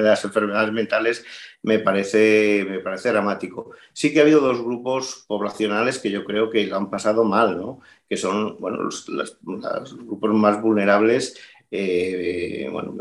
las, 0.02 0.24
enfermedades 0.24 0.72
mentales, 0.72 1.24
me 1.62 1.78
parece, 1.78 2.64
me 2.68 2.78
parece 2.80 3.10
dramático. 3.10 3.72
Sí 3.92 4.12
que 4.12 4.20
ha 4.20 4.22
habido 4.22 4.40
dos 4.40 4.62
grupos 4.62 5.24
poblacionales 5.26 5.98
que 5.98 6.10
yo 6.10 6.24
creo 6.24 6.50
que 6.50 6.66
lo 6.66 6.76
han 6.76 6.90
pasado 6.90 7.24
mal, 7.24 7.56
¿no? 7.56 7.80
que 8.12 8.18
son 8.18 8.58
bueno, 8.60 8.76
los, 8.82 9.06
grupos 9.40 10.34
más 10.34 10.60
vulnerables 10.60 11.34
eh, 11.74 12.68
bueno, 12.70 12.94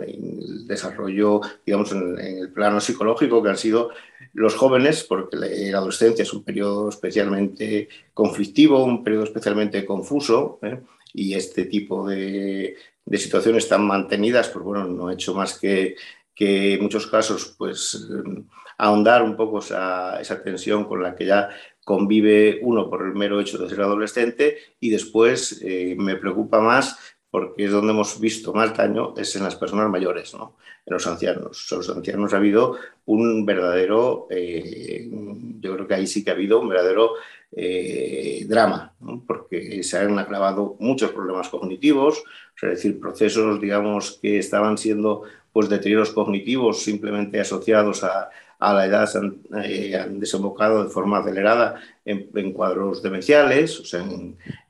desarrollo, 0.65 1.41
digamos, 1.65 1.91
en, 1.91 2.17
el 2.17 2.53
plano 2.53 2.79
psicológico, 2.79 3.43
que 3.43 3.49
han 3.49 3.57
sido 3.57 3.91
los 4.33 4.55
jóvenes, 4.55 5.03
porque 5.03 5.35
la, 5.35 5.77
adolescencia 5.77 6.23
es 6.23 6.31
un 6.31 6.43
periodo 6.43 6.87
especialmente 6.87 7.89
conflictivo, 8.13 8.83
un 8.83 9.03
periodo 9.03 9.25
especialmente 9.25 9.85
confuso, 9.85 10.59
¿eh? 10.61 10.79
y 11.13 11.33
este 11.33 11.65
tipo 11.65 12.07
de, 12.07 12.77
situaciones 13.11 13.65
están 13.65 13.85
mantenidas, 13.85 14.47
pues 14.47 14.63
bueno, 14.63 14.85
no 14.85 15.11
he 15.11 15.15
hecho 15.15 15.33
más 15.33 15.59
que, 15.59 15.97
que 16.33 16.75
en 16.75 16.81
muchos 16.81 17.07
casos, 17.07 17.53
pues 17.57 18.07
ahondar 18.77 19.21
un 19.21 19.35
poco 19.35 19.59
esa, 19.59 20.21
esa 20.21 20.41
tensión 20.41 20.85
con 20.85 21.03
la 21.03 21.13
que 21.13 21.25
ya 21.25 21.49
convive 21.83 22.59
uno 22.61 22.89
por 22.89 23.05
el 23.05 23.13
mero 23.13 23.41
hecho 23.41 23.57
de 23.57 23.67
ser 23.67 23.81
adolescente 23.81 24.57
y 24.79 24.91
después 24.91 25.61
eh, 25.61 25.95
me 25.97 26.15
preocupa 26.15 26.61
más 26.61 26.97
porque 27.31 27.65
es 27.65 27.71
donde 27.71 27.93
hemos 27.93 28.19
visto 28.19 28.53
más 28.53 28.75
daño, 28.75 29.13
es 29.17 29.35
en 29.37 29.43
las 29.43 29.55
personas 29.55 29.89
mayores, 29.89 30.33
¿no? 30.33 30.57
en 30.85 30.93
los 30.93 31.07
ancianos. 31.07 31.67
En 31.71 31.77
los 31.77 31.89
ancianos 31.89 32.33
ha 32.33 32.37
habido 32.37 32.77
un 33.05 33.45
verdadero, 33.45 34.27
eh, 34.29 35.09
yo 35.59 35.73
creo 35.75 35.87
que 35.87 35.93
ahí 35.93 36.07
sí 36.07 36.23
que 36.23 36.31
ha 36.31 36.33
habido 36.33 36.59
un 36.59 36.69
verdadero 36.69 37.13
eh, 37.53 38.45
drama, 38.47 38.93
porque 39.25 39.83
se 39.83 39.97
han 39.97 40.17
agravado 40.19 40.75
muchos 40.79 41.11
problemas 41.11 41.49
cognitivos, 41.49 42.23
es 42.61 42.69
decir, 42.69 42.99
procesos, 42.99 43.59
digamos, 43.59 44.19
que 44.21 44.37
estaban 44.37 44.77
siendo 44.77 45.23
pues, 45.51 45.69
deterioros 45.69 46.11
cognitivos 46.11 46.83
simplemente 46.83 47.39
asociados 47.39 48.03
a, 48.03 48.29
a 48.61 48.73
la 48.73 48.85
edad 48.85 49.09
eh, 49.63 49.95
han, 49.95 50.19
desembocado 50.19 50.83
de 50.83 50.89
forma 50.91 51.17
acelerada 51.17 51.81
en, 52.05 52.53
cuadros 52.53 53.01
demenciales, 53.01 53.79
o 53.79 53.85
sea, 53.85 54.05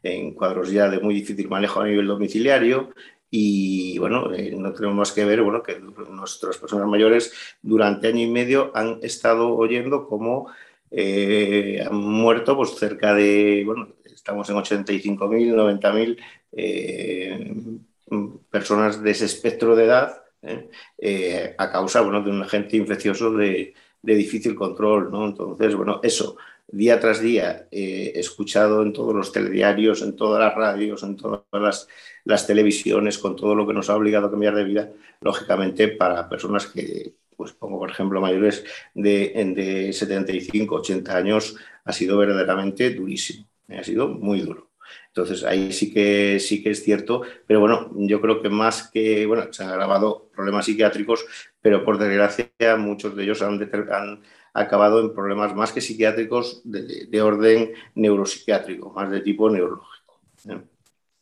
en, 0.02 0.34
cuadros 0.34 0.72
ya 0.72 0.90
de 0.90 1.00
muy 1.00 1.14
difícil 1.14 1.50
manejo 1.50 1.82
a 1.82 1.86
nivel 1.86 2.08
domiciliario. 2.08 2.92
Y 3.30 3.98
bueno, 4.00 4.34
eh, 4.34 4.56
no 4.58 4.74
tenemos 4.74 4.96
más 4.96 5.12
que 5.12 5.26
ver 5.26 5.42
bueno, 5.42 5.62
que 5.62 5.80
nuestras 5.80 6.58
personas 6.58 6.88
mayores 6.88 7.34
durante 7.62 8.08
año 8.08 8.22
y 8.22 8.30
medio 8.30 8.72
han 8.76 9.00
estado 9.02 9.56
oyendo 9.56 10.08
cómo 10.08 10.48
eh, 10.90 11.86
han 11.86 11.96
muerto 11.96 12.56
pues, 12.56 12.76
cerca 12.76 13.14
de, 13.14 13.64
bueno, 13.66 13.90
estamos 14.06 14.50
en 14.50 14.56
85.000, 14.56 16.18
90.000 16.50 18.40
personas 18.50 19.04
de 19.04 19.12
ese 19.12 19.26
espectro 19.26 19.76
de 19.76 19.86
edad 19.86 20.21
¿eh? 20.42 20.70
Eh, 20.98 21.56
a 21.58 21.72
causa 21.72 22.02
bueno, 22.02 22.22
de 22.22 22.32
un 22.32 22.42
agente 22.42 22.78
infeccioso 22.78 23.32
de, 23.32 23.74
difícil 24.02 24.56
control. 24.56 25.12
¿no? 25.12 25.28
Entonces, 25.28 25.76
bueno, 25.76 26.00
eso 26.04 26.38
día 26.68 27.00
tras 27.00 27.22
día 27.22 27.68
eh, 27.72 28.14
escuchado 28.16 28.82
en 28.84 28.94
todos 28.94 29.14
los 29.14 29.32
telediarios, 29.32 30.02
en 30.02 30.16
todas 30.16 30.40
las 30.40 30.56
radios, 30.56 31.04
en 31.04 31.18
todas 31.18 31.44
las, 31.52 31.88
las, 32.24 32.48
televisiones, 32.48 33.18
con 33.18 33.36
todo 33.36 33.56
lo 33.56 33.68
que 33.68 33.74
nos 33.74 33.90
ha 33.90 33.96
obligado 33.96 34.28
a 34.28 34.32
cambiar 34.32 34.56
de 34.56 34.64
vida, 34.64 34.92
lógicamente 35.22 35.90
para 35.90 36.30
personas 36.30 36.68
que, 36.68 37.14
pues 37.36 37.52
pongo 37.54 37.80
por 37.80 37.92
ejemplo 37.92 38.22
mayores 38.22 38.64
de, 38.94 39.54
de 39.56 39.94
75, 39.94 40.76
80 40.76 41.18
años, 41.18 41.56
ha 41.84 41.92
sido 41.92 42.18
verdaderamente 42.18 42.92
durísimo, 42.92 43.48
ha 43.70 43.84
sido 43.84 44.08
muy 44.08 44.42
duro. 44.42 44.71
Entonces 45.08 45.44
ahí 45.44 45.72
sí 45.72 45.94
que, 45.94 46.40
sí 46.40 46.64
que 46.64 46.72
es 46.72 46.84
cierto, 46.84 47.22
pero 47.48 47.60
bueno, 47.60 47.92
yo 47.96 48.22
creo 48.22 48.42
que 48.42 48.50
más 48.50 48.90
que, 48.92 49.26
bueno, 49.26 49.52
se 49.52 49.64
han 49.64 49.70
agravado 49.70 50.30
problemas 50.34 50.66
psiquiátricos, 50.66 51.26
pero 51.62 51.84
por 51.84 51.98
desgracia 51.98 52.52
muchos 52.78 53.16
de 53.16 53.24
ellos 53.24 53.42
han, 53.42 53.62
han 53.92 54.22
acabado 54.54 55.00
en 55.00 55.14
problemas 55.14 55.56
más 55.56 55.72
que 55.72 55.82
psiquiátricos 55.82 56.62
de, 56.64 57.22
orden 57.22 57.74
neuropsiquiátrico, 57.96 58.92
más 58.92 59.10
de 59.10 59.22
tipo 59.22 59.50
neurológico. 59.50 60.22
¿eh? 60.50 60.62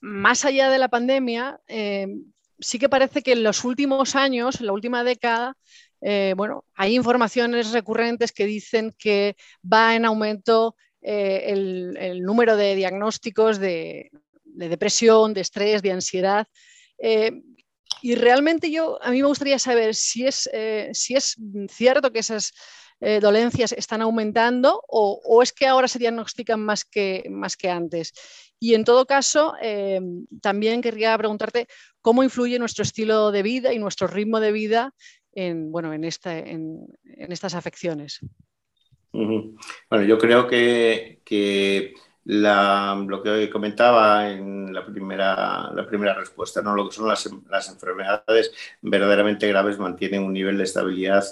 Más 0.01 0.45
allá 0.45 0.69
de 0.69 0.79
la 0.79 0.88
pandemia, 0.88 1.59
eh, 1.67 2.07
sí 2.59 2.79
que 2.79 2.89
parece 2.89 3.21
que 3.21 3.33
en 3.33 3.43
los 3.43 3.63
últimos 3.63 4.15
años, 4.15 4.59
en 4.59 4.67
la 4.67 4.73
última 4.73 5.03
década, 5.03 5.55
eh, 6.01 6.33
bueno, 6.38 6.65
hay 6.75 6.95
informaciones 6.95 7.71
recurrentes 7.71 8.31
que 8.31 8.45
dicen 8.45 8.95
que 8.97 9.35
va 9.61 9.95
en 9.95 10.05
aumento 10.05 10.75
eh, 11.01 11.44
el, 11.48 12.22
número 12.22 12.58
de 12.58 12.75
diagnósticos 12.75 13.58
de, 13.60 14.12
depresión, 14.44 15.34
de 15.34 15.41
estrés, 15.41 15.82
de 15.82 15.91
ansiedad. 15.91 16.48
Eh, 16.98 17.41
y 18.01 18.15
realmente 18.15 18.70
yo, 18.70 19.01
a 19.01 19.12
mí 19.12 19.22
me 19.22 19.27
gustaría 19.27 19.60
saber 19.60 19.96
si 19.96 20.25
es, 20.25 20.50
eh, 20.53 20.89
si 20.94 21.15
es 21.15 21.36
cierto 21.70 22.12
que 22.12 22.20
esas 22.20 22.53
dolencias 23.22 23.72
están 23.72 24.01
aumentando 24.01 24.84
o, 24.89 25.41
es 25.41 25.53
que 25.53 25.65
ahora 25.65 25.88
se 25.88 26.00
diagnostican 26.00 26.60
más 26.60 26.84
que, 26.84 27.24
más 27.29 27.56
que 27.56 27.70
antes. 27.70 28.12
Y 28.60 28.74
en 28.74 28.84
todo 28.84 29.06
caso, 29.06 29.53
también 30.41 30.82
querría 30.82 31.18
preguntarte 31.18 31.68
cómo 32.01 32.24
influye 32.24 32.60
nuestro 32.60 32.84
estilo 32.84 33.32
de 33.32 33.41
vida 33.41 33.72
y 33.72 33.79
nuestro 33.79 34.08
ritmo 34.08 34.41
de 34.41 34.51
vida 34.51 34.94
en, 35.32 35.72
bueno, 35.72 35.94
en, 35.94 36.03
esta, 36.03 36.38
en 36.38 36.89
estas 37.06 37.53
afecciones. 37.53 38.20
Bueno, 39.12 40.04
yo 40.06 40.18
creo 40.18 40.48
que, 40.48 41.20
lo 42.25 43.24
que 43.24 43.50
comentaba 43.50 44.30
en 44.32 44.74
la 44.74 44.86
primera, 44.86 46.13
respuesta, 46.13 46.62
¿no? 46.62 46.75
lo 46.75 46.88
que 46.88 46.96
son 46.96 47.08
las, 47.08 47.30
las 47.50 47.70
enfermedades 47.70 48.51
verdaderamente 48.82 49.48
graves 49.48 49.80
mantienen 49.80 50.24
un 50.24 50.34
nivel 50.34 50.58
de 50.58 50.63
estabilidad 50.63 51.24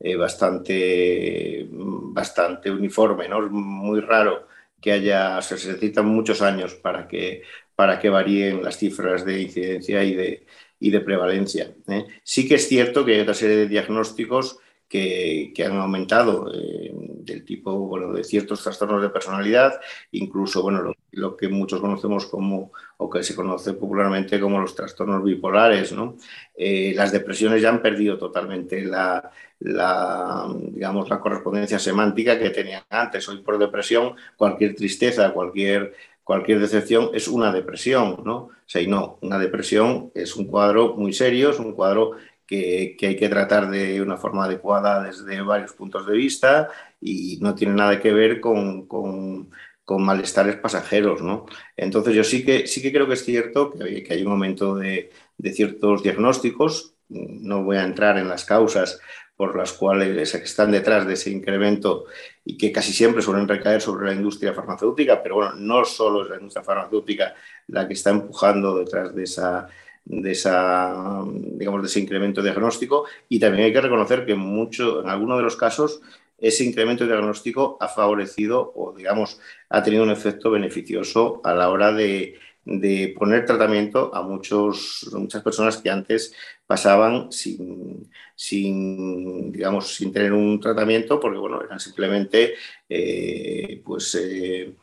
eh, 0.00 0.16
bastante, 0.16 1.66
bastante 1.70 2.70
uniforme. 2.70 3.28
¿no? 3.28 3.44
Es 3.44 3.50
muy 3.50 4.00
raro 4.00 4.46
que 4.80 4.92
haya, 4.92 5.40
se 5.42 5.54
necesitan 5.54 6.06
muchos 6.06 6.42
años 6.42 6.74
para 6.74 7.08
que, 7.08 7.42
para 7.74 7.98
que 7.98 8.10
varíen 8.10 8.62
las 8.62 8.76
cifras 8.76 9.24
de 9.24 9.40
incidencia 9.40 10.04
y 10.04 10.14
de, 10.14 10.46
y 10.78 10.90
de 10.90 11.00
prevalencia. 11.00 11.74
¿eh? 11.88 12.06
Sí 12.22 12.46
que 12.46 12.56
es 12.56 12.68
cierto 12.68 13.04
que 13.04 13.14
hay 13.14 13.20
otra 13.20 13.34
serie 13.34 13.56
de 13.56 13.68
diagnósticos 13.68 14.58
que, 14.88 15.52
han 15.64 15.76
aumentado 15.78 16.52
eh, 16.54 16.92
del 16.94 17.44
tipo 17.44 17.72
bueno, 17.72 18.12
de 18.12 18.22
ciertos 18.22 18.62
trastornos 18.62 19.02
de 19.02 19.08
personalidad, 19.08 19.80
incluso 20.12 20.62
bueno, 20.62 20.94
lo, 21.12 21.36
que 21.36 21.48
muchos 21.48 21.80
conocemos 21.80 22.26
como, 22.26 22.72
o 22.98 23.10
que 23.10 23.22
se 23.22 23.34
conoce 23.34 23.72
popularmente 23.72 24.38
como 24.40 24.60
los 24.60 24.74
trastornos 24.74 25.24
bipolares. 25.24 25.92
¿no? 25.92 26.16
Eh, 26.56 26.92
las 26.94 27.12
depresiones 27.12 27.62
ya 27.62 27.70
han 27.70 27.82
perdido 27.82 28.18
totalmente 28.18 28.84
la, 28.84 29.30
digamos, 29.58 31.08
la 31.08 31.20
correspondencia 31.20 31.78
semántica 31.78 32.38
que 32.38 32.50
tenían 32.50 32.84
antes. 32.90 33.28
Hoy 33.28 33.38
por 33.42 33.58
depresión, 33.58 34.14
cualquier 34.36 34.74
tristeza, 34.74 35.32
cualquier 35.32 35.92
cualquier 36.24 36.58
decepción 36.58 37.10
es 37.12 37.28
una 37.28 37.52
depresión, 37.52 38.22
¿no? 38.24 38.48
O 38.74 38.88
no, 38.88 39.18
una 39.20 39.38
depresión 39.38 40.10
es 40.14 40.34
un 40.36 40.46
cuadro 40.46 40.94
muy 40.96 41.12
serio, 41.12 41.50
es 41.50 41.58
un 41.58 41.74
cuadro 41.74 42.12
que, 42.46 42.96
hay 43.00 43.16
que 43.16 43.28
tratar 43.28 43.70
de 43.70 44.00
una 44.00 44.16
forma 44.16 44.44
adecuada 44.44 45.02
desde 45.02 45.40
varios 45.42 45.72
puntos 45.72 46.06
de 46.06 46.14
vista 46.14 46.68
y 47.00 47.38
no 47.40 47.54
tiene 47.54 47.74
nada 47.74 48.00
que 48.00 48.12
ver 48.12 48.40
con, 48.40 48.86
con, 48.86 49.50
malestares 49.86 50.56
pasajeros. 50.56 51.22
¿no? 51.22 51.46
Entonces 51.76 52.14
yo 52.14 52.24
sí 52.24 52.44
que, 52.44 52.66
sí 52.66 52.82
que 52.82 52.92
creo 52.92 53.06
que 53.06 53.14
es 53.14 53.24
cierto 53.24 53.70
que, 53.70 54.02
que 54.02 54.14
hay 54.14 54.22
un 54.22 54.30
momento 54.30 54.74
de, 54.74 55.10
de 55.38 55.52
ciertos 55.52 56.02
diagnósticos, 56.02 56.94
no 57.08 57.62
voy 57.62 57.76
a 57.76 57.84
entrar 57.84 58.18
en 58.18 58.28
las 58.28 58.44
causas 58.44 58.98
por 59.36 59.56
las 59.56 59.72
cuales 59.72 60.34
están 60.34 60.70
detrás 60.70 61.06
de 61.06 61.14
ese 61.14 61.30
incremento 61.30 62.04
y 62.44 62.56
que 62.56 62.70
casi 62.70 62.92
siempre 62.92 63.20
suelen 63.22 63.48
recaer 63.48 63.80
sobre 63.80 64.06
la 64.06 64.14
industria 64.14 64.54
farmacéutica, 64.54 65.22
pero 65.22 65.36
bueno, 65.36 65.54
no 65.56 65.84
solo 65.84 66.22
es 66.22 66.30
la 66.30 66.36
industria 66.36 66.64
farmacéutica 66.64 67.34
la 67.68 67.88
que 67.88 67.94
está 67.94 68.10
empujando 68.10 68.78
detrás 68.78 69.14
de 69.14 69.24
esa, 69.24 69.66
de, 70.04 70.32
esa, 70.32 71.24
digamos, 71.26 71.82
de 71.82 71.88
ese 71.88 72.00
incremento 72.00 72.42
diagnóstico. 72.42 73.06
Y 73.28 73.38
también 73.38 73.64
hay 73.64 73.72
que 73.72 73.80
reconocer 73.80 74.26
que 74.26 74.34
mucho, 74.34 75.02
en 75.02 75.08
algunos 75.08 75.38
de 75.38 75.44
los 75.44 75.56
casos 75.56 76.00
ese 76.38 76.64
incremento 76.64 77.06
diagnóstico 77.06 77.78
ha 77.80 77.88
favorecido 77.88 78.72
o, 78.74 78.92
digamos, 78.92 79.40
ha 79.70 79.82
tenido 79.82 80.02
un 80.02 80.10
efecto 80.10 80.50
beneficioso 80.50 81.40
a 81.44 81.54
la 81.54 81.70
hora 81.70 81.92
de, 81.92 82.38
de 82.64 83.14
poner 83.16 83.44
tratamiento 83.46 84.14
a 84.14 84.22
muchos, 84.22 85.08
muchas 85.12 85.42
personas 85.42 85.76
que 85.78 85.90
antes 85.90 86.34
pasaban 86.66 87.30
sin, 87.30 88.10
sin, 88.34 89.52
digamos, 89.52 89.94
sin 89.94 90.12
tener 90.12 90.32
un 90.32 90.60
tratamiento 90.60 91.20
porque, 91.20 91.38
bueno, 91.38 91.62
eran 91.62 91.80
simplemente, 91.80 92.54
eh, 92.88 93.82
pues, 93.84 94.14
eh, 94.20 94.74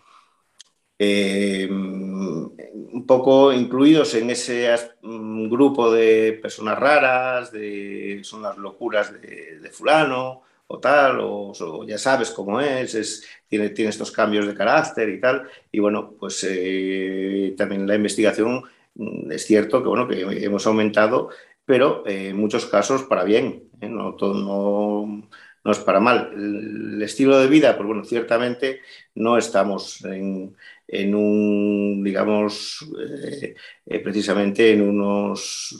eh, 1.04 1.68
un 1.68 3.06
poco 3.08 3.52
incluidos 3.52 4.14
en 4.14 4.30
ese 4.30 4.70
mm, 5.02 5.50
grupo 5.50 5.92
de 5.92 6.38
personas 6.40 6.78
raras, 6.78 7.52
de, 7.52 8.20
son 8.24 8.44
las 8.44 8.56
locuras 8.58 9.12
de, 9.20 9.68
fulano 9.72 10.44
o 10.68 10.78
tal, 10.80 11.18
o, 11.22 11.86
ya 11.88 11.98
sabes 11.98 12.30
cómo 12.30 12.62
es, 12.62 12.94
es 12.94 13.26
tiene, 13.48 13.70
tiene, 13.70 13.90
estos 13.90 14.12
cambios 14.12 14.46
de 14.46 14.54
carácter 14.54 15.10
y 15.10 15.20
tal. 15.20 15.50
Y 15.72 15.80
bueno, 15.80 16.14
pues 16.20 16.46
eh, 16.48 17.56
también 17.58 17.88
la 17.88 17.96
investigación 17.96 18.64
mm, 18.94 19.32
es 19.32 19.44
cierto 19.48 19.82
que, 19.82 19.90
bueno, 19.90 20.08
que 20.08 20.22
hemos 20.22 20.68
aumentado, 20.68 21.30
pero 21.66 22.06
eh, 22.06 22.30
en 22.30 22.38
muchos 22.38 22.68
casos 22.68 23.04
para 23.04 23.24
bien, 23.24 23.64
no, 23.82 24.14
todo, 24.16 24.36
no, 24.36 25.28
no 25.64 25.72
es 25.72 25.80
para 25.80 26.00
mal. 26.00 26.32
El 26.36 27.02
estilo 27.02 27.40
de 27.40 27.48
vida, 27.48 27.76
pues 27.76 27.88
bueno, 27.88 28.04
ciertamente 28.04 28.82
no 29.16 29.38
estamos 29.38 30.04
en, 30.06 30.56
en 30.92 31.16
un, 31.16 32.04
digamos, 32.04 32.86
eh, 33.00 33.56
eh, 33.86 34.00
precisamente 34.00 34.74
en 34.74 34.82
unos 34.82 35.80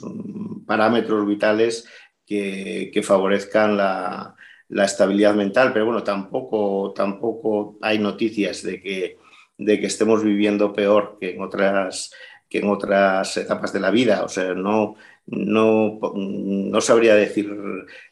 parámetros 0.66 1.26
vitales 1.26 1.86
que, 2.26 3.02
favorezcan 3.04 3.76
la, 3.76 4.34
estabilidad 4.70 5.34
mental, 5.34 5.72
pero 5.72 5.84
bueno, 5.84 6.02
tampoco, 6.02 6.94
tampoco 6.96 7.76
hay 7.82 7.98
noticias 7.98 8.62
de 8.62 8.80
que, 8.80 9.18
de 9.58 9.78
que 9.78 9.86
estemos 9.86 10.24
viviendo 10.24 10.72
peor 10.72 11.18
que 11.20 11.32
en 11.32 11.42
otras 11.42 12.10
que 12.48 12.58
en 12.58 12.68
otras 12.68 13.36
etapas 13.38 13.72
de 13.72 13.80
la 13.80 13.90
vida. 13.90 14.24
O 14.24 14.28
sea, 14.28 14.54
no, 14.54 14.96
no, 15.26 15.98
no 16.14 16.80
sabría 16.82 17.14
decir 17.14 17.50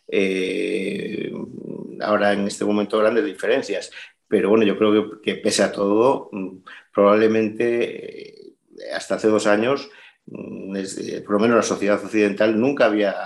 eh, 0.09 1.31
ahora 2.01 2.33
en 2.33 2.47
este 2.47 2.65
momento 2.65 2.99
grandes 2.99 3.25
diferencias, 3.27 3.91
pero 4.31 4.49
bueno, 4.49 4.65
yo 4.65 4.79
creo 4.79 5.21
que, 5.21 5.35
pese 5.35 5.65
a 5.65 5.73
todo, 5.73 6.29
mm, 6.31 6.59
probablemente 6.95 8.45
eh, 8.45 8.55
hasta 8.95 9.17
hace 9.17 9.27
dos 9.27 9.49
años, 9.49 9.91
mm, 10.27 10.73
por 11.27 11.33
lo 11.35 11.41
menos 11.41 11.57
la 11.57 11.63
sociedad 11.63 12.03
occidental 12.03 12.59
nunca 12.59 12.87
había, 12.87 13.17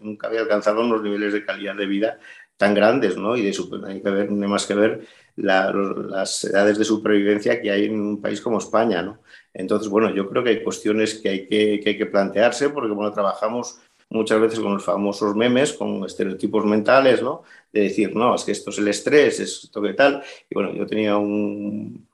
nunca 0.00 0.28
había 0.28 0.42
alcanzado 0.42 0.82
unos 0.82 1.02
niveles 1.02 1.32
de 1.32 1.44
calidad 1.44 1.74
de 1.74 1.86
vida 1.86 2.18
tan 2.56 2.72
grandes, 2.72 3.16
¿no? 3.16 3.36
Y 3.36 3.42
de 3.42 3.52
hay 3.88 4.00
que 4.00 4.10
ver, 4.10 4.30
no 4.30 4.48
más 4.48 4.66
que 4.66 4.74
ver 4.74 5.06
las 5.36 6.44
edades 6.44 6.78
de 6.78 6.84
supervivencia 6.84 7.60
que 7.60 7.72
hay 7.72 7.86
en 7.86 8.00
un 8.00 8.22
país 8.22 8.40
como 8.40 8.58
España, 8.58 9.02
¿no? 9.02 9.20
Entonces, 9.52 9.88
bueno, 9.88 10.14
yo 10.14 10.28
creo 10.30 10.44
que 10.44 10.50
hay 10.50 10.62
cuestiones 10.62 11.14
que 11.16 11.28
hay 11.30 11.46
que, 11.48 11.80
que 11.80 11.90
hay 11.90 11.98
que 11.98 12.06
plantearse 12.06 12.70
porque, 12.70 12.92
bueno, 12.92 13.12
trabajamos 13.12 13.80
muchas 14.10 14.40
veces 14.40 14.60
con 14.60 14.74
los 14.74 14.84
famosos 14.84 15.34
memes, 15.36 15.72
con 15.72 16.04
estereotipos 16.04 16.64
mentales, 16.64 17.22
¿no? 17.22 17.42
De 17.72 17.82
decir, 17.82 18.14
no, 18.14 18.34
es 18.34 18.44
que 18.44 18.52
esto 18.52 18.70
es 18.70 18.78
el 18.78 18.88
estrés, 18.88 19.40
es 19.40 19.64
esto 19.64 19.82
que 19.82 19.94
tal. 19.94 20.22
Y 20.48 20.54
bueno, 20.54 20.72
yo 20.74 20.86
tenía 20.86 21.16
un, 21.16 22.08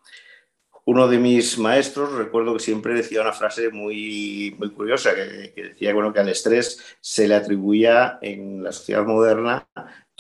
uno 0.85 1.09
de 1.09 1.19
mis 1.19 1.59
maestros, 1.59 2.13
recuerdo 2.13 2.55
que 2.55 2.61
siempre 2.61 2.95
decía 2.95 3.21
una 3.21 3.33
frase 3.33 3.71
muy, 3.71 4.55
muy 4.59 4.71
curiosa, 4.71 5.15
que, 5.15 5.53
que, 5.55 5.63
decía 5.69 5.95
bueno, 5.95 6.13
que 6.13 6.21
al 6.21 6.29
estrés 6.29 6.97
se 7.01 7.29
le 7.29 7.35
atribuía 7.35 8.19
en 8.23 8.63
la 8.63 8.73
sociedad 8.73 9.05
moderna 9.05 9.69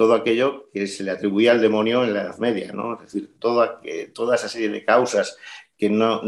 todo 0.01 0.15
aquello 0.15 0.71
que 0.73 0.87
se 0.87 1.05
le 1.05 1.11
atribuía 1.11 1.53
al 1.53 1.61
demonio 1.61 2.05
en 2.05 2.15
la 2.15 2.23
Edad 2.23 2.39
Media, 2.39 2.73
¿no? 2.73 2.95
Es 2.95 3.13
decir, 3.13 3.39
toda, 3.39 3.83
toda 4.15 4.37
esa 4.37 4.49
serie 4.49 4.71
de 4.71 4.83
causas 4.83 5.37
que 5.77 5.91
no, 5.91 6.23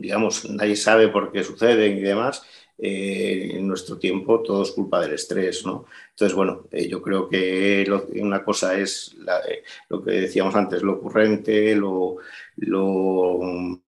digamos, 0.00 0.48
nadie 0.48 0.76
sabe 0.76 1.08
por 1.08 1.32
qué 1.32 1.42
suceden 1.42 1.98
y 1.98 2.02
demás, 2.02 2.44
eh, 2.78 3.52
en 3.54 3.66
nuestro 3.66 3.96
tiempo 3.98 4.42
todo 4.42 4.62
es 4.62 4.72
culpa 4.72 5.00
del 5.00 5.14
estrés, 5.14 5.64
¿no? 5.64 5.86
Entonces, 6.10 6.36
bueno, 6.36 6.66
eh, 6.70 6.86
yo 6.88 7.00
creo 7.00 7.26
que 7.28 7.86
una 8.20 8.44
cosa 8.44 8.78
es 8.78 9.16
eh, 9.48 9.62
lo 9.88 10.02
que 10.02 10.10
decíamos 10.12 10.54
antes, 10.54 10.82
lo 10.82 10.94
ocurrente, 10.94 11.74
lo, 11.74 12.16
lo 12.56 13.38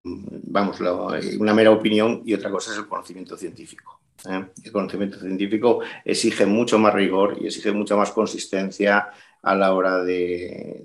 vamos, 0.03 0.81
una 1.39 1.55
mera 1.55 1.71
opinión 1.71 2.23
y 2.25 2.33
otra 2.33 2.51
cosa 2.51 2.73
es 2.73 2.79
el 2.79 2.87
conocimiento 2.87 3.37
científico. 3.37 4.01
El 4.27 4.73
conocimiento 4.73 5.21
científico 5.21 5.81
exige 6.05 6.45
mucho 6.45 6.79
más 6.79 6.93
rigor 6.93 7.37
y 7.41 7.47
exige 7.47 7.71
mucha 7.71 7.95
más 7.95 8.11
consistencia 8.11 9.11
a 9.43 9.55
la 9.55 9.73
hora 9.75 10.03
de 10.03 10.83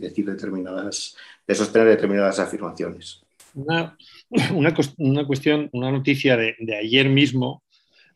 decir 0.00 0.26
determinadas, 0.26 1.16
de 1.46 1.54
sostener 1.54 1.88
determinadas 1.88 2.38
afirmaciones. 2.38 3.24
Una, 3.54 3.96
una, 4.54 5.26
cuestión, 5.26 5.68
una 5.72 5.90
noticia 5.90 6.36
de, 6.36 6.54
ayer 6.76 7.08
mismo 7.08 7.62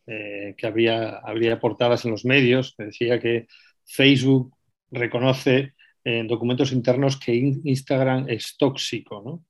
eh, 0.07 0.55
que 0.57 0.67
habría, 0.67 1.19
habría 1.19 1.59
portadas 1.59 2.05
en 2.05 2.11
los 2.11 2.25
medios, 2.25 2.75
que 2.77 2.85
decía 2.85 3.21
que 3.21 3.47
Facebook 3.85 4.55
reconoce 4.91 5.73
en 6.05 6.29
documentos 6.29 6.73
internos 6.73 7.19
que 7.19 7.35
Instagram 7.35 8.27
es 8.29 8.57
tóxico. 8.59 9.43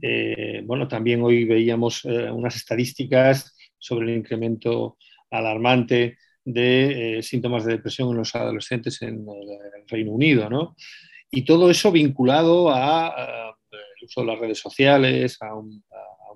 Eh, 0.00 0.62
bueno, 0.64 0.86
también 0.86 1.22
hoy 1.22 1.44
veíamos 1.44 2.04
eh, 2.04 2.30
unas 2.30 2.56
estadísticas 2.56 3.56
sobre 3.78 4.10
el 4.10 4.18
incremento 4.18 4.96
alarmante 5.30 6.18
de 6.44 7.20
síntomas 7.22 7.64
de 7.64 7.72
depresión 7.72 8.10
en 8.10 8.16
los 8.16 8.34
adolescentes 8.34 9.02
en 9.02 9.26
el 9.26 9.88
Reino 9.88 10.12
Unido. 10.12 10.48
¿no? 10.48 10.74
Y 11.30 11.44
todo 11.44 11.70
eso 11.70 11.92
vinculado 11.92 12.70
a 12.70 13.49
uso 14.02 14.20
de 14.20 14.26
las 14.26 14.38
redes 14.38 14.58
sociales, 14.58 15.38
a 15.40 15.54
un, 15.54 15.84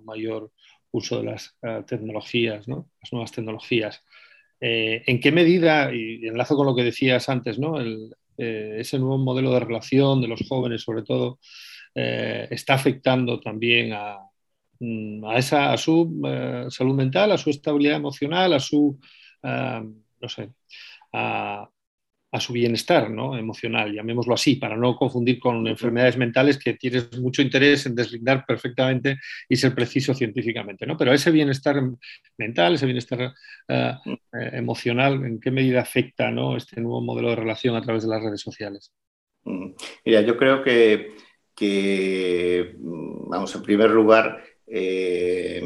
mayor 0.04 0.50
uso 0.90 1.18
de 1.18 1.24
las 1.24 1.56
eh, 1.62 1.82
tecnologías, 1.86 2.68
las 2.68 3.12
nuevas 3.12 3.32
tecnologías. 3.32 4.02
Eh, 4.60 5.02
¿En 5.06 5.18
qué 5.18 5.32
medida, 5.32 5.92
y 5.94 6.26
enlazo 6.26 6.56
con 6.56 6.66
lo 6.66 6.76
que 6.76 6.84
decías 6.84 7.28
antes, 7.28 7.58
¿no? 7.58 7.80
Eh, 7.80 8.76
ese 8.78 8.98
nuevo 8.98 9.16
modelo 9.18 9.52
de 9.52 9.60
relación 9.60 10.20
de 10.20 10.28
los 10.28 10.46
jóvenes, 10.48 10.82
sobre 10.82 11.02
todo, 11.02 11.38
está 11.94 12.74
afectando 12.74 13.38
también 13.40 13.92
a, 13.92 14.18
mm, 14.80 15.24
esa, 15.36 15.72
a 15.72 15.76
su 15.76 16.20
salud 16.68 16.94
mental, 16.94 17.32
a 17.32 17.38
su 17.38 17.50
estabilidad 17.50 17.96
emocional, 17.96 18.52
a 18.52 18.58
su, 18.60 18.98
no 19.42 20.28
sé, 20.28 20.50
a, 21.12 21.70
a 22.34 22.40
su 22.40 22.52
bienestar 22.52 23.10
¿no? 23.10 23.38
emocional, 23.38 23.94
llamémoslo 23.94 24.34
así, 24.34 24.56
para 24.56 24.76
no 24.76 24.96
confundir 24.96 25.38
con 25.38 25.64
enfermedades 25.68 26.16
mentales 26.16 26.58
que 26.58 26.74
tienes 26.74 27.16
mucho 27.20 27.42
interés 27.42 27.86
en 27.86 27.94
deslindar 27.94 28.44
perfectamente 28.44 29.18
y 29.48 29.54
ser 29.54 29.72
preciso 29.72 30.14
científicamente. 30.14 30.84
¿no? 30.84 30.96
Pero 30.96 31.12
ese 31.12 31.30
bienestar 31.30 31.80
mental, 32.36 32.74
ese 32.74 32.86
bienestar 32.86 33.32
eh, 33.68 33.92
eh, 34.08 34.50
emocional, 34.52 35.24
¿en 35.24 35.38
qué 35.38 35.52
medida 35.52 35.80
afecta 35.80 36.28
¿no? 36.32 36.56
este 36.56 36.80
nuevo 36.80 37.00
modelo 37.00 37.30
de 37.30 37.36
relación 37.36 37.76
a 37.76 37.82
través 37.82 38.02
de 38.02 38.08
las 38.08 38.20
redes 38.20 38.40
sociales? 38.40 38.92
Mira, 40.04 40.20
yo 40.22 40.36
creo 40.36 40.64
que, 40.64 41.14
que 41.54 42.74
vamos, 42.76 43.54
en 43.54 43.62
primer 43.62 43.90
lugar, 43.90 44.42
eh, 44.66 45.62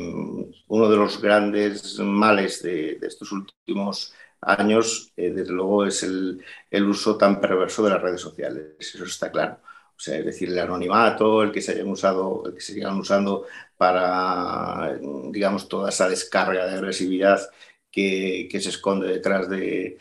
uno 0.67 0.91
de 0.91 0.97
los 0.99 1.23
grandes 1.23 1.99
males 2.01 2.63
de, 2.63 2.97
de 2.97 3.07
estos 3.07 3.33
últimos 3.33 4.13
años, 4.40 5.12
eh, 5.16 5.31
desde 5.31 5.53
luego, 5.53 5.85
es 5.87 6.03
el, 6.03 6.42
uso 6.88 7.16
tan 7.16 7.40
perverso 7.40 7.83
de 7.83 7.90
las 7.90 8.03
redes 8.03 8.20
sociales. 8.20 8.77
Eso 8.79 9.05
está 9.05 9.31
claro. 9.31 9.59
O 9.96 10.01
sea, 10.01 10.16
es 10.18 10.24
decir, 10.24 10.48
el 10.51 10.59
anonimato, 10.59 11.42
el 11.42 11.53
que 11.53 11.61
se 11.61 11.72
hayan 11.72 11.88
usado, 11.88 12.44
el 12.46 12.55
que 12.55 12.61
se 12.61 12.72
sigan 12.74 12.98
usando 12.98 13.46
para, 13.77 14.98
digamos, 15.31 15.68
toda 15.68 15.90
esa 15.90 16.09
descarga 16.09 16.66
de 16.66 16.74
agresividad 16.74 17.40
que, 17.90 18.48
se 18.61 18.68
esconde 18.68 19.09
detrás 19.09 19.48
de, 19.48 19.98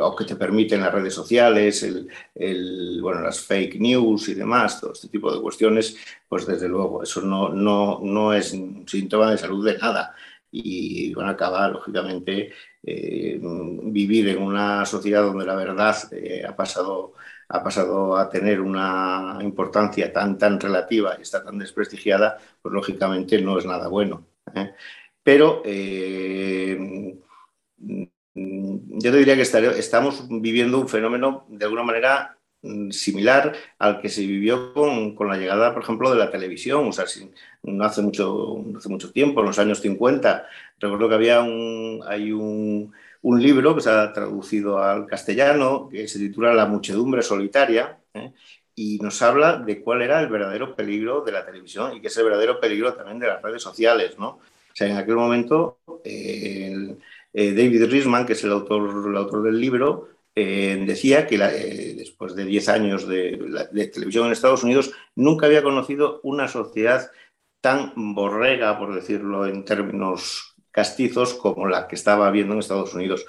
o 0.00 0.16
que 0.16 0.24
te 0.24 0.36
permiten 0.36 0.80
las 0.80 0.92
redes 0.92 1.14
sociales, 1.14 1.82
el, 1.82 3.00
bueno, 3.02 3.20
las 3.20 3.40
fake 3.40 3.80
news 3.80 4.28
y 4.28 4.34
demás, 4.34 4.80
todo 4.80 4.92
este 4.92 5.08
tipo 5.08 5.32
de 5.34 5.42
cuestiones, 5.42 5.96
pues 6.28 6.46
desde 6.46 6.68
luego, 6.68 7.02
eso 7.02 7.20
no, 7.20 7.50
no, 7.50 8.00
no 8.02 8.32
es 8.32 8.52
un 8.52 8.88
síntoma 8.88 9.30
de 9.30 9.38
salud 9.38 9.64
de 9.64 9.78
nada 9.78 10.14
y 10.52 11.12
van 11.14 11.28
a 11.28 11.30
acabar, 11.32 11.72
lógicamente, 11.72 12.52
eh, 12.82 13.40
vivir 13.84 14.28
en 14.28 14.42
una 14.42 14.86
sociedad 14.86 15.22
donde 15.22 15.46
la 15.46 15.56
verdad 15.56 15.96
eh, 16.12 16.44
ha, 16.46 16.54
pasado, 16.54 17.14
ha 17.48 17.62
pasado 17.64 18.16
a 18.16 18.28
tener 18.28 18.60
una 18.60 19.38
importancia 19.40 20.12
tan, 20.12 20.38
tan 20.38 20.60
relativa 20.60 21.16
y 21.18 21.22
está 21.22 21.42
tan 21.42 21.58
desprestigiada, 21.58 22.38
pues 22.60 22.72
lógicamente 22.72 23.40
no 23.40 23.58
es 23.58 23.66
nada 23.66 23.88
bueno. 23.88 24.26
¿eh? 24.54 24.74
Pero 25.22 25.62
yo 25.64 25.70
te 29.12 29.18
diría 29.18 29.36
que 29.36 29.42
estamos 29.42 30.26
viviendo 30.28 30.80
un 30.80 30.88
fenómeno 30.88 31.46
de 31.48 31.64
alguna 31.64 31.82
manera 31.84 32.38
Mm, 32.41 32.41
similar 32.90 33.54
al 33.78 34.00
que 34.00 34.08
se 34.08 34.20
vivió 34.22 34.72
con, 34.72 35.14
con, 35.14 35.28
la 35.28 35.36
llegada, 35.36 35.74
por 35.74 35.82
ejemplo, 35.82 36.10
de 36.10 36.18
la 36.18 36.30
televisión. 36.30 36.88
O 36.88 36.92
sea, 36.92 37.04
no, 37.62 37.84
hace 37.84 38.02
mucho, 38.02 38.64
hace 38.76 38.88
mucho 38.88 39.12
tiempo, 39.12 39.40
en 39.40 39.46
los 39.46 39.58
años 39.58 39.80
50, 39.80 40.46
recuerdo 40.78 41.08
que 41.08 41.14
había 41.14 41.40
un, 41.40 42.00
hay 42.06 42.32
un, 42.32 42.92
un 43.22 43.42
libro 43.42 43.74
que 43.74 43.80
se 43.80 43.90
ha 43.90 44.12
traducido 44.12 44.78
al 44.78 45.06
castellano, 45.06 45.88
que 45.90 46.06
se 46.08 46.18
titula 46.18 46.54
La 46.54 46.66
muchedumbre 46.66 47.22
solitaria, 47.22 47.98
¿eh? 48.14 48.32
y 48.74 48.98
nos 48.98 49.20
habla 49.22 49.58
de 49.58 49.82
cuál 49.82 50.02
era 50.02 50.20
el 50.20 50.28
verdadero 50.28 50.74
peligro 50.74 51.22
de 51.22 51.32
la 51.32 51.44
televisión 51.44 51.96
y 51.96 52.00
que 52.00 52.08
es 52.08 52.16
el 52.16 52.24
verdadero 52.24 52.58
peligro 52.58 52.94
también 52.94 53.18
de 53.18 53.26
las 53.26 53.42
redes 53.42 53.62
sociales. 53.62 54.18
¿no? 54.18 54.28
O 54.28 54.74
sea, 54.74 54.88
en 54.88 54.96
aquel 54.96 55.16
momento, 55.16 55.78
eh, 56.04 56.96
eh, 57.32 57.52
David 57.52 57.90
Risman, 57.90 58.24
que 58.24 58.32
es 58.32 58.44
el 58.44 58.52
autor, 58.52 59.08
el 59.08 59.16
autor 59.16 59.42
del 59.42 59.60
libro, 59.60 60.08
eh, 60.34 60.82
decía 60.86 61.26
que 61.26 61.36
eh, 61.36 61.94
después 61.96 62.34
de 62.34 62.44
10 62.44 62.68
años 62.68 63.08
de, 63.08 63.38
televisión 63.92 64.26
en 64.26 64.32
Estados 64.32 64.64
Unidos, 64.64 64.92
nunca 65.14 65.46
había 65.46 65.62
conocido 65.62 66.20
una 66.22 66.48
sociedad 66.48 67.10
tan 67.60 67.92
borrega, 68.14 68.78
por 68.78 68.94
decirlo 68.94 69.46
en 69.46 69.64
términos 69.64 70.56
castizos, 70.70 71.34
como 71.34 71.68
la 71.68 71.86
que 71.86 71.96
estaba 71.96 72.30
viendo 72.30 72.54
en 72.54 72.60
Estados 72.60 72.94
Unidos. 72.94 73.26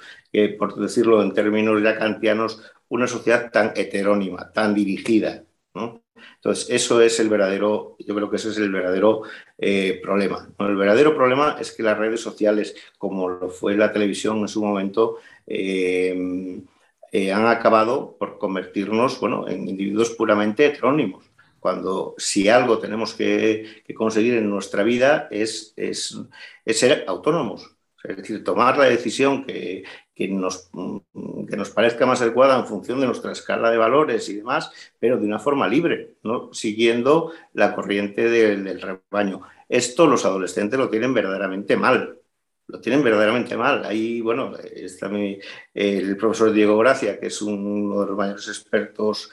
por 0.58 0.74
decirlo 0.76 1.22
en 1.22 1.32
términos 1.34 1.82
ya 1.82 1.98
kantianos, 1.98 2.62
una 2.88 3.06
sociedad 3.06 3.50
tan 3.52 3.72
heterónima, 3.76 4.50
tan 4.52 4.74
dirigida. 4.74 5.44
Entonces, 6.36 6.70
eso 6.70 7.00
es 7.00 7.18
el 7.20 7.28
verdadero, 7.28 7.96
yo 7.98 8.14
creo 8.14 8.30
que 8.30 8.36
ese 8.36 8.50
es 8.50 8.58
el 8.58 8.70
verdadero 8.70 9.22
eh, 9.58 10.00
problema. 10.02 10.48
El 10.58 10.76
verdadero 10.76 11.14
problema 11.16 11.56
es 11.60 11.72
que 11.72 11.82
las 11.82 11.98
redes 11.98 12.20
sociales, 12.20 12.76
como 12.98 13.28
lo 13.28 13.48
fue 13.48 13.76
la 13.76 13.92
televisión 13.92 14.38
en 14.38 14.48
su 14.48 14.64
momento, 14.64 15.18
han 17.32 17.46
acabado 17.46 18.16
por 18.18 18.38
convertirnos 18.38 19.20
bueno, 19.20 19.46
en 19.48 19.68
individuos 19.68 20.10
puramente 20.10 20.66
heterónimos. 20.66 21.30
Cuando 21.60 22.14
si 22.18 22.48
algo 22.48 22.78
tenemos 22.78 23.14
que, 23.14 23.82
conseguir 23.94 24.34
en 24.34 24.50
nuestra 24.50 24.82
vida 24.82 25.28
es, 25.30 25.72
es, 25.76 26.18
ser 26.66 27.04
autónomos, 27.06 27.74
es 28.02 28.16
decir, 28.18 28.44
tomar 28.44 28.76
la 28.76 28.84
decisión 28.84 29.44
que, 29.44 29.84
que, 30.14 30.28
nos, 30.28 30.70
que, 31.48 31.56
nos, 31.56 31.70
parezca 31.70 32.04
más 32.04 32.20
adecuada 32.20 32.58
en 32.58 32.66
función 32.66 33.00
de 33.00 33.06
nuestra 33.06 33.32
escala 33.32 33.70
de 33.70 33.78
valores 33.78 34.28
y 34.28 34.34
demás, 34.34 34.72
pero 34.98 35.16
de 35.16 35.24
una 35.24 35.38
forma 35.38 35.66
libre, 35.66 36.16
¿no? 36.22 36.52
siguiendo 36.52 37.32
la 37.54 37.74
corriente 37.74 38.28
del, 38.28 38.64
del 38.64 38.82
rebaño. 38.82 39.40
esto 39.68 40.06
los 40.06 40.26
adolescentes 40.26 40.78
lo 40.78 40.90
tienen 40.90 41.14
verdaderamente 41.14 41.76
mal. 41.76 42.18
Lo 42.66 42.80
tienen 42.80 43.02
verdaderamente 43.02 43.56
mal. 43.56 43.84
Ahí, 43.84 44.20
bueno, 44.20 44.52
está 44.56 45.10
el 45.74 46.16
profesor 46.16 46.52
Diego 46.52 46.78
Gracia, 46.78 47.18
que 47.20 47.26
es 47.26 47.42
uno 47.42 48.00
de 48.00 48.06
los 48.06 48.16
mayores 48.16 48.48
expertos 48.48 49.30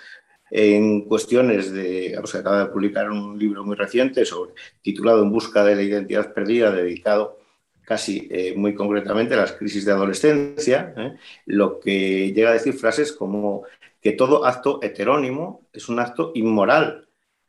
en 0.51 1.05
cuestiones 1.05 1.71
de, 1.71 2.17
acaba 2.17 2.65
de 2.65 2.71
publicar 2.71 3.09
un 3.09 3.39
libro 3.39 3.63
muy 3.63 3.77
reciente 3.77 4.25
sobre, 4.25 4.53
titulado 4.81 5.23
En 5.23 5.31
busca 5.31 5.63
de 5.63 5.75
la 5.75 5.81
identidad 5.81 6.33
perdida, 6.33 6.71
dedicado 6.71 7.39
casi 7.85 8.27
eh, 8.29 8.53
muy 8.55 8.75
concretamente 8.75 9.33
a 9.33 9.37
las 9.37 9.53
crisis 9.53 9.85
de 9.85 9.93
adolescencia, 9.93 10.93
¿eh? 10.97 11.13
lo 11.45 11.79
que 11.79 12.31
llega 12.33 12.49
a 12.49 12.53
decir 12.53 12.73
frases 12.73 13.13
como 13.13 13.63
que 14.01 14.11
todo 14.11 14.45
acto 14.45 14.79
heterónimo 14.81 15.67
es 15.71 15.87
un 15.89 15.99
acto 15.99 16.31
inmoral. 16.35 17.07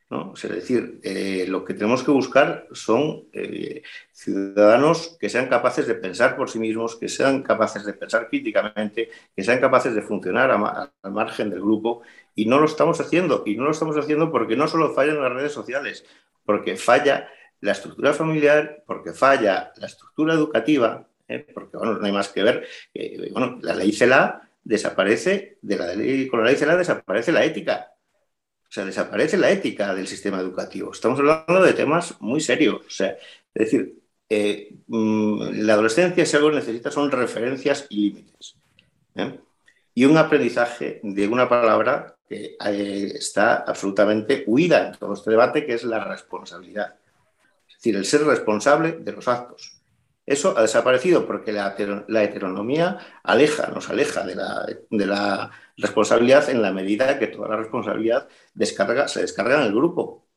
¿No? 0.09 0.33
Es 0.35 0.49
decir, 0.49 0.99
eh, 1.03 1.45
lo 1.47 1.65
que 1.65 1.73
tenemos 1.73 2.03
que 2.03 2.11
buscar 2.11 2.67
son 2.71 3.25
ciudadanos 4.11 5.17
que 5.19 5.29
sean 5.29 5.47
capaces 5.47 5.87
de 5.87 5.95
pensar 5.95 6.35
por 6.35 6.49
sí 6.49 6.59
mismos, 6.59 6.95
que 6.95 7.09
sean 7.09 7.41
capaces 7.41 7.85
de 7.85 7.93
pensar 7.93 8.29
críticamente, 8.29 9.09
que 9.35 9.43
sean 9.43 9.59
capaces 9.59 9.95
de 9.95 10.01
funcionar 10.01 10.51
al 10.51 11.11
margen 11.11 11.49
del 11.49 11.61
grupo. 11.61 12.01
Y 12.35 12.45
no 12.45 12.59
lo 12.59 12.65
estamos 12.65 12.99
haciendo. 12.99 13.43
Y 13.45 13.55
no 13.55 13.65
lo 13.65 13.71
estamos 13.71 13.97
haciendo 13.97 14.31
porque 14.31 14.55
no 14.55 14.67
solo 14.67 14.93
fallan 14.93 15.21
las 15.21 15.33
redes 15.33 15.51
sociales, 15.51 16.05
porque 16.45 16.77
falla 16.77 17.29
la 17.61 17.71
estructura 17.71 18.13
familiar, 18.13 18.83
porque 18.85 19.13
falla 19.13 19.71
la 19.77 19.87
estructura 19.87 20.33
educativa, 20.33 21.07
¿eh? 21.29 21.47
porque 21.53 21.77
bueno, 21.77 21.93
no 21.93 22.05
hay 22.05 22.11
más 22.11 22.27
que 22.27 22.43
ver, 22.43 22.67
bueno, 23.31 23.57
la 23.61 23.73
ley 23.73 23.93
CELA 23.93 24.49
desaparece, 24.63 25.57
de 25.61 25.77
la 25.77 26.29
con 26.29 26.41
la 26.41 26.47
ley 26.47 26.55
CELA 26.57 26.75
desaparece 26.75 27.31
la 27.31 27.45
ética. 27.45 27.92
O 28.73 28.75
sea, 28.75 28.85
desaparece 28.85 29.37
la 29.37 29.51
ética 29.51 29.93
del 29.93 30.07
sistema 30.07 30.39
educativo. 30.39 30.91
Estamos 30.91 31.19
hablando 31.19 31.61
de 31.61 31.73
temas 31.73 32.19
muy 32.19 32.41
serios. 32.41 32.81
O 32.87 32.89
sea, 32.89 33.09
es 33.53 33.65
decir, 33.65 33.99
eh, 34.27 34.73
mm, 34.87 35.61
la 35.61 35.73
adolescencia, 35.73 36.25
si 36.25 36.35
algo 36.35 36.49
necesita, 36.49 36.89
son 36.89 37.11
referencias 37.11 37.85
y 37.89 38.09
límites. 38.09 38.55
¿eh? 39.13 39.39
Y 39.93 40.05
un 40.05 40.17
aprendizaje 40.17 40.99
de 41.03 41.27
una 41.27 41.47
palabra 41.47 42.15
que 42.27 42.55
está 43.13 43.57
absolutamente 43.57 44.43
huida 44.47 44.87
en 44.87 44.97
todo 44.97 45.13
este 45.13 45.29
debate, 45.29 45.67
que 45.67 45.75
es 45.75 45.83
la 45.83 46.03
responsabilidad 46.03 46.95
decir, 47.83 47.95
el 47.95 48.05
ser 48.05 48.23
responsable 48.23 48.93
de 48.93 49.11
los 49.11 49.27
actos. 49.27 49.82
Eso 50.25 50.57
ha 50.57 50.61
desaparecido 50.61 51.25
porque 51.25 51.51
la, 51.51 51.75
heteronomía 51.77 52.97
aleja, 53.23 53.67
nos 53.67 53.89
aleja 53.89 54.25
de 54.25 54.35
la, 55.05 55.51
responsabilidad 55.75 56.49
en 56.49 56.61
la 56.61 56.71
medida 56.71 57.19
que 57.19 57.27
toda 57.27 57.49
la 57.49 57.57
responsabilidad 57.57 58.29
descarga, 58.53 59.07
se 59.07 59.21
descarga 59.21 59.59
en 59.59 59.67
el 59.67 59.73
grupo. 59.73 60.27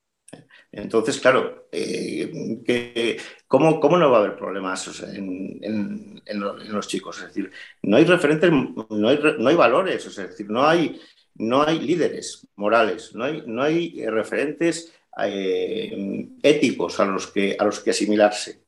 Entonces, 0.72 1.20
claro, 1.20 1.68
eh, 1.70 3.16
¿cómo, 3.46 3.79
no 3.81 4.11
va 4.11 4.18
a 4.18 4.20
haber 4.20 4.37
problemas 4.37 5.03
en, 5.05 6.22
los 6.35 6.88
chicos? 6.88 7.18
Es 7.18 7.29
decir, 7.29 7.51
no 7.83 7.96
hay 7.96 8.05
referentes, 8.05 8.51
no 8.51 9.09
hay, 9.09 9.20
no 9.38 9.49
hay 9.49 9.57
valores, 9.57 10.05
es 10.05 10.16
decir, 10.16 10.51
no 10.51 10.66
hay, 10.66 11.01
no 11.37 11.62
hay 11.62 11.79
líderes 11.79 12.49
morales, 12.57 13.14
no 13.14 13.25
hay, 13.25 13.44
no 13.46 13.62
hay 13.62 14.05
referentes 14.07 14.92
eh, 15.22 16.29
éticos 16.42 16.99
a 16.99 17.07
los 17.07 17.29
que, 17.29 17.57
a 17.59 17.64
los 17.64 17.81
que 17.81 17.90
asimilarse. 17.90 18.65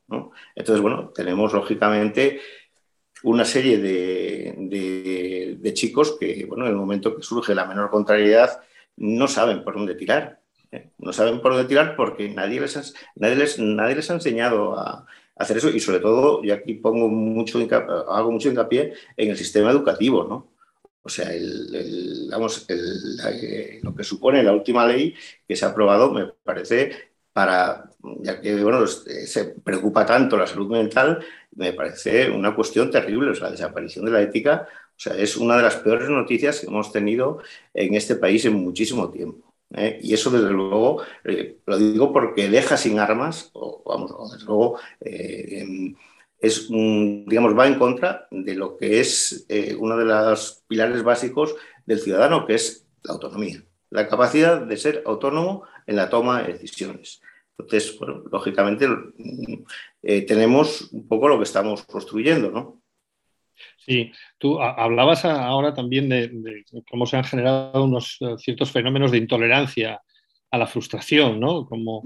Entonces, 0.55 0.81
bueno, 0.81 1.11
tenemos 1.15 1.53
lógicamente 1.53 2.41
una 3.23 3.45
serie 3.45 3.79
de, 3.79 5.73
chicos 5.75 6.17
que, 6.19 6.45
bueno, 6.47 6.65
en 6.65 6.73
el 6.73 6.77
momento 6.77 7.15
que 7.15 7.23
surge 7.23 7.55
la 7.55 7.67
menor 7.67 7.91
contrariedad, 7.91 8.61
no 8.97 9.29
saben 9.29 9.65
por 9.65 9.75
dónde 9.75 9.95
tirar. 9.95 10.41
¿eh? 10.73 10.91
No 10.99 11.13
saben 11.13 11.41
por 11.41 11.53
dónde 11.53 11.69
tirar 11.69 11.95
porque 11.97 12.29
nadie 12.29 12.61
les 12.61 12.77
ha, 12.77 12.83
nadie 13.17 13.37
les, 13.37 13.59
nadie 13.59 13.97
les 13.97 14.11
ha 14.11 14.15
enseñado 14.15 14.79
a, 14.79 15.07
hacer 15.37 15.57
eso 15.59 15.71
y 15.71 15.81
sobre 15.81 16.01
todo, 16.01 16.43
y 16.45 16.51
aquí 16.51 16.75
pongo 16.75 17.09
mucho, 17.09 17.61
hago 18.09 18.33
mucho 18.33 18.49
hincapié 18.49 18.93
en 19.17 19.31
el 19.31 19.37
sistema 19.37 19.71
educativo, 19.71 20.25
¿no? 20.25 20.51
O 21.01 21.09
sea, 21.09 21.31
lo 23.83 23.95
que 23.95 24.05
supone 24.05 24.43
la 24.43 24.53
última 24.53 24.87
ley 24.87 25.15
que 25.47 25.57
se 25.57 25.65
ha 25.65 25.69
aprobado 25.69 26.13
me 26.13 26.27
parece 26.27 27.13
para, 27.33 27.91
ya 28.21 28.41
que 28.41 28.63
bueno, 28.63 28.87
se 28.87 29.45
preocupa 29.63 30.05
tanto 30.05 30.37
la 30.37 30.47
salud 30.47 30.71
mental, 30.71 31.25
me 31.57 31.73
parece 31.73 32.31
una 32.31 32.55
cuestión 32.55 32.91
terrible. 32.91 33.31
O 33.31 33.35
la 33.35 33.51
desaparición 33.51 34.05
de 34.05 34.11
la 34.11 34.23
ética 34.23 34.69
o 34.99 35.01
sea, 35.01 35.17
es 35.17 35.37
una 35.37 35.57
de 35.57 35.63
las 35.63 35.77
peores 35.77 36.09
noticias 36.09 36.59
que 36.59 36.67
hemos 36.67 36.91
tenido 36.91 37.39
en 37.73 37.95
este 37.95 38.17
país 38.17 38.45
en 38.45 38.55
muchísimo 38.55 39.11
tiempo. 39.11 39.55
¿eh? 39.77 40.01
Y 40.03 40.13
eso, 40.13 40.29
desde 40.29 40.51
luego, 40.51 41.03
eh, 41.23 41.59
lo 41.67 41.79
digo 41.79 42.13
porque 42.13 42.49
deja 42.49 42.77
sin 42.77 42.99
armas, 42.99 43.51
o 43.53 43.81
vamos, 43.87 44.33
desde 44.33 44.45
luego, 44.45 44.81
eh, 45.01 45.95
es, 46.41 46.69
digamos, 46.69 47.57
va 47.57 47.69
en 47.69 47.79
contra 47.79 48.27
de 48.33 48.57
lo 48.57 48.77
que 48.77 48.99
es 48.99 49.47
eh, 49.49 49.77
uno 49.79 49.97
de 49.97 50.05
los 50.05 50.65
pilares 50.67 51.05
básicos 51.05 51.55
del 51.87 52.01
ciudadano, 52.01 52.45
que 52.45 52.55
es 52.55 52.85
la 53.05 53.15
autonomía, 53.15 53.63
la 53.91 54.09
capacidad 54.09 54.61
de 54.61 54.77
ser 54.77 55.03
autónomo 55.07 55.65
en 55.87 55.97
la 55.97 56.09
toma 56.09 56.43
de 56.43 56.55
decisiones. 56.55 57.21
Entonces, 57.59 57.99
bueno, 57.99 58.23
lógicamente 58.31 58.87
eh, 60.03 60.23
tenemos 60.23 60.93
un 60.93 61.09
poco 61.09 61.29
lo 61.29 61.39
que 61.39 61.45
estamos 61.45 61.85
construyendo, 61.85 62.51
¿no? 62.51 62.83
Sí, 63.79 64.13
tú 64.39 64.61
hablabas 64.61 65.25
ahora 65.25 65.75
también 65.75 66.09
de, 66.09 66.65
cómo 66.89 67.07
se 67.07 67.17
han 67.17 67.25
generado 67.25 67.83
unos 67.83 68.19
eh, 68.21 68.37
ciertos 68.39 68.71
fenómenos 68.71 69.11
de 69.11 69.19
intolerancia 69.19 70.01
a 70.51 70.59
la 70.59 70.67
frustración, 70.67 71.41
¿no? 71.41 71.67
Como 71.67 72.03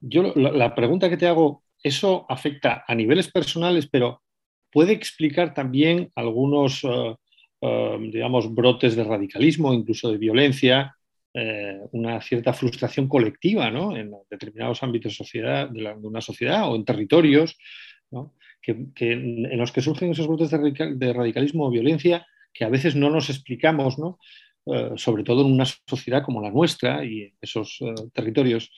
yo 0.00 0.32
la, 0.34 0.74
pregunta 0.74 1.10
que 1.10 1.16
te 1.16 1.26
hago 1.26 1.62
eso 1.82 2.26
afecta 2.28 2.84
a 2.86 2.94
niveles 2.94 3.30
personales, 3.30 3.88
pero 3.90 4.22
puede 4.70 4.92
explicar 4.92 5.54
también 5.54 6.10
algunos, 6.14 6.84
eh, 6.84 7.16
eh, 7.60 7.98
digamos, 8.12 8.54
brotes 8.54 8.96
de 8.96 9.04
radicalismo, 9.04 9.72
incluso 9.72 10.10
de 10.10 10.18
violencia, 10.18 10.96
eh, 11.32 11.78
una 11.92 12.20
cierta 12.20 12.52
frustración 12.52 13.08
colectiva 13.08 13.68
en 13.68 14.12
determinados 14.28 14.82
ámbitos 14.82 15.16
de, 15.32 15.94
una 16.02 16.20
sociedad 16.20 16.70
o 16.70 16.76
en 16.76 16.84
territorios, 16.84 17.56
en 18.12 19.58
los 19.58 19.72
que 19.72 19.80
surgen 19.80 20.10
esos 20.10 20.26
brotes 20.26 20.50
de, 20.50 21.12
radicalismo 21.12 21.66
o 21.66 21.70
violencia 21.70 22.26
que 22.52 22.64
a 22.64 22.68
veces 22.68 22.96
no 22.96 23.08
nos 23.10 23.30
explicamos, 23.30 23.96
sobre 24.96 25.22
todo 25.22 25.46
en 25.46 25.52
una 25.52 25.64
sociedad 25.64 26.24
como 26.24 26.42
la 26.42 26.50
nuestra 26.50 27.04
y 27.04 27.22
en 27.22 27.34
esos 27.40 27.78
territorios 28.12 28.72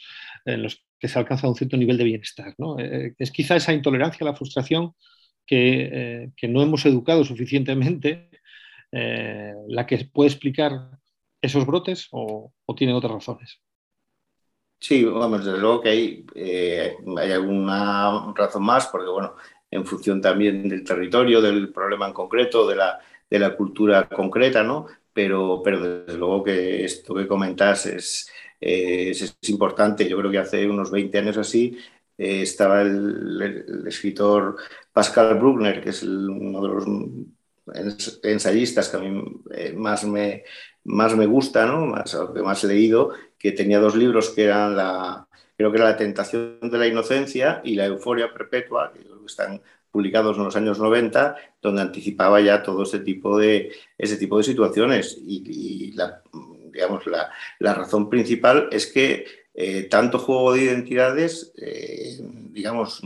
en 0.44 0.62
los 0.64 0.84
que 1.02 1.08
se 1.08 1.18
alcanza 1.18 1.48
un 1.48 1.56
cierto 1.56 1.76
nivel 1.76 1.98
de 1.98 2.04
bienestar. 2.04 2.54
¿no? 2.58 2.78
Eh, 2.78 3.14
es 3.18 3.32
quizá 3.32 3.56
esa 3.56 3.72
intolerancia, 3.72 4.24
la 4.24 4.36
frustración 4.36 4.94
que, 5.44 6.30
eh, 6.40 6.48
no 6.48 6.62
hemos 6.62 6.86
educado 6.86 7.24
suficientemente 7.24 8.28
eh, 8.92 9.54
la 9.68 9.86
que 9.86 10.08
puede 10.12 10.30
explicar 10.30 10.72
esos 11.40 11.66
brotes 11.66 12.08
o, 12.12 12.52
tiene 12.76 12.94
otras 12.94 13.12
razones. 13.12 13.60
Sí, 14.80 15.04
vamos, 15.04 15.44
desde 15.44 15.58
luego 15.58 15.80
que 15.80 15.88
hay, 15.90 16.26
hay 16.34 17.32
alguna 17.32 18.32
razón 18.34 18.64
más, 18.64 18.86
porque 18.86 19.10
bueno, 19.10 19.34
en 19.70 19.86
función 19.86 20.20
también 20.20 20.68
del 20.68 20.84
territorio, 20.84 21.40
del 21.40 21.72
problema 21.72 22.06
en 22.06 22.12
concreto, 22.12 22.66
de 22.68 22.76
la, 22.76 23.00
de 23.28 23.38
la 23.38 23.56
cultura 23.56 24.08
concreta, 24.08 24.62
¿no? 24.62 24.86
Pero, 25.12 25.62
pero 25.64 25.80
desde 25.80 26.18
luego 26.18 26.42
que 26.44 26.84
esto 26.84 27.14
que 27.14 27.26
comentas 27.26 27.86
es, 27.86 28.30
es, 28.60 29.36
importante. 29.48 30.08
Yo 30.08 30.18
creo 30.18 30.30
que 30.30 30.38
hace 30.38 30.68
unos 30.68 30.90
20 30.90 31.18
años 31.18 31.36
así 31.38 31.78
eh, 32.18 32.42
estaba 32.42 32.82
el, 32.82 33.84
escritor 33.86 34.56
Pascal 34.92 35.38
Bruckner, 35.38 35.82
que 35.82 35.90
es 35.90 36.02
uno 36.02 36.62
de 36.62 36.68
los 36.68 36.86
ensayistas 38.22 38.88
que 38.88 38.96
a 38.96 39.00
mí 39.00 39.22
eh, 39.54 39.72
más 39.76 40.04
me, 40.04 40.44
más 40.84 41.16
me 41.16 41.26
gusta, 41.26 41.66
¿no? 41.66 41.86
más, 41.86 42.16
que 42.34 42.42
más 42.42 42.64
he 42.64 42.68
leído, 42.68 43.12
que 43.38 43.52
tenía 43.52 43.80
dos 43.80 43.96
libros 43.96 44.30
que 44.30 44.44
eran 44.44 44.76
la, 44.76 45.26
creo 45.56 45.70
que 45.70 45.78
era 45.78 45.90
La 45.90 45.96
tentación 45.96 46.58
de 46.60 46.78
la 46.78 46.86
inocencia 46.86 47.60
y 47.64 47.74
La 47.74 47.86
euforia 47.86 48.32
perpetua, 48.32 48.92
que 48.92 49.00
están 49.26 49.62
publicados 49.90 50.36
en 50.38 50.44
los 50.44 50.56
años 50.56 50.78
90, 50.78 51.36
donde 51.60 51.82
anticipaba 51.82 52.40
ya 52.40 52.62
todo 52.62 52.82
ese 52.82 53.00
tipo 53.00 53.38
de, 53.38 53.72
ese 53.98 54.16
tipo 54.16 54.38
de 54.38 54.44
situaciones. 54.44 55.18
Y, 55.20 55.92
la, 55.92 56.22
digamos, 56.72 57.06
la, 57.06 57.30
la 57.58 57.74
razón 57.74 58.08
principal 58.08 58.68
es 58.72 58.86
que 58.86 59.26
eh, 59.54 59.82
tanto 59.84 60.18
juego 60.18 60.54
de 60.54 60.62
identidades, 60.62 61.52
eh, 61.58 62.18
digamos, 62.50 63.02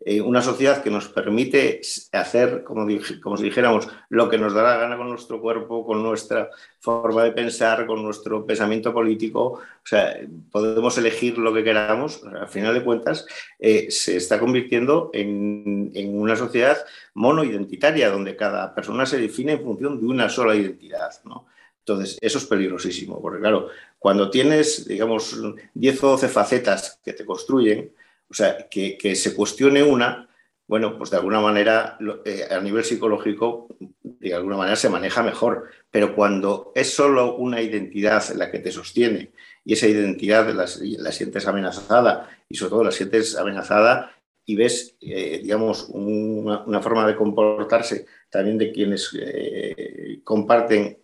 eh, 0.00 0.20
una 0.20 0.42
sociedad 0.42 0.82
que 0.82 0.90
nos 0.90 1.08
permite 1.08 1.80
hacer, 2.12 2.62
como, 2.64 2.86
como, 3.22 3.36
si 3.36 3.44
dijéramos, 3.44 3.88
lo 4.08 4.28
que 4.28 4.38
nos 4.38 4.54
da 4.54 4.62
la 4.62 4.76
gana 4.76 4.96
con 4.96 5.08
nuestro 5.08 5.40
cuerpo, 5.40 5.84
con 5.84 6.02
nuestra 6.02 6.50
forma 6.80 7.24
de 7.24 7.32
pensar, 7.32 7.86
con 7.86 8.02
nuestro 8.02 8.46
pensamiento 8.46 8.92
político, 8.92 9.44
o 9.44 9.86
sea, 9.86 10.16
podemos 10.50 10.96
elegir 10.98 11.38
lo 11.38 11.52
que 11.52 11.64
queramos, 11.64 12.22
al 12.24 12.48
final 12.48 12.74
de 12.74 12.84
cuentas, 12.84 13.26
se 13.58 14.16
está 14.16 14.38
convirtiendo 14.38 15.10
en, 15.12 15.90
en 15.94 16.18
una 16.18 16.36
sociedad 16.36 16.78
monoidentitaria, 17.14 18.10
donde 18.10 18.36
cada 18.36 18.74
persona 18.74 19.04
se 19.04 19.18
define 19.18 19.52
en 19.52 19.64
función 19.64 20.00
de 20.00 20.06
una 20.06 20.28
sola 20.28 20.54
identidad, 20.54 21.10
¿no? 21.24 21.46
Entonces, 21.88 22.18
eso 22.20 22.36
es 22.36 22.44
peligrosísimo, 22.44 23.20
porque 23.20 23.40
claro, 23.40 23.68
cuando 23.98 24.30
tienes, 24.30 24.86
digamos, 24.86 25.36
10 25.72 26.04
o 26.04 26.08
12 26.10 26.28
facetas 26.28 27.00
que 27.02 27.14
te 27.14 27.24
construyen, 27.24 27.90
o 28.30 28.34
sea, 28.34 28.68
que, 28.68 28.98
que 28.98 29.14
se 29.14 29.34
cuestione 29.34 29.82
una, 29.82 30.28
bueno, 30.68 30.98
pues 30.98 31.10
de 31.10 31.16
alguna 31.16 31.40
manera, 31.40 31.96
eh, 32.26 32.46
a 32.50 32.60
nivel 32.60 32.84
psicológico, 32.84 33.68
de 34.02 34.34
alguna 34.34 34.58
manera 34.58 34.76
se 34.76 34.90
maneja 34.90 35.22
mejor. 35.22 35.70
Pero 35.90 36.14
cuando 36.14 36.72
es 36.74 36.94
solo 36.94 37.36
una 37.36 37.62
identidad 37.62 38.22
la 38.36 38.50
que 38.50 38.58
te 38.58 38.70
sostiene 38.70 39.32
y 39.64 39.72
esa 39.72 39.88
identidad 39.88 40.52
la, 40.52 40.66
sientes 41.10 41.46
amenazada 41.46 42.28
y 42.50 42.56
sobre 42.56 42.70
todo 42.70 42.84
la 42.84 42.92
sientes 42.92 43.34
amenazada 43.36 44.12
y 44.44 44.56
ves, 44.56 44.96
eh, 45.00 45.40
digamos, 45.42 45.88
una, 45.88 46.82
forma 46.82 47.06
de 47.06 47.16
comportarse 47.16 48.04
también 48.28 48.58
de 48.58 48.70
quienes 48.70 49.16
eh, 49.18 50.20
comparten 50.22 50.98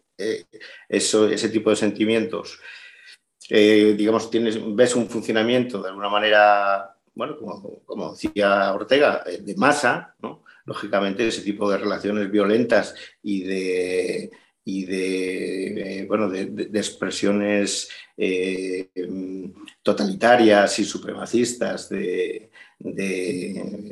eso, 0.88 1.28
ese 1.28 1.48
tipo 1.48 1.70
de 1.70 1.76
sentimientos, 1.76 2.60
digamos, 3.48 4.30
tienes, 4.30 4.58
ves 4.74 4.94
un 4.94 5.08
funcionamiento 5.08 5.82
de 5.82 5.88
alguna 5.88 6.08
manera 6.08 6.93
bueno, 7.14 7.36
como, 7.86 8.12
decía 8.12 8.72
Ortega, 8.72 9.22
eh, 9.26 9.38
de 9.42 9.54
masa, 9.56 10.14
lógicamente 10.66 11.28
ese 11.28 11.42
tipo 11.42 11.70
de 11.70 11.78
relaciones 11.78 12.30
violentas 12.30 12.94
y 13.22 13.44
de, 13.44 14.30
y 14.64 14.84
de, 14.84 16.00
eh, 16.00 16.06
bueno, 16.06 16.28
de, 16.28 16.68
expresiones 16.74 17.88
eh, 18.16 18.88
totalitarias 19.82 20.78
y 20.78 20.84
supremacistas, 20.84 21.88
de, 21.88 22.50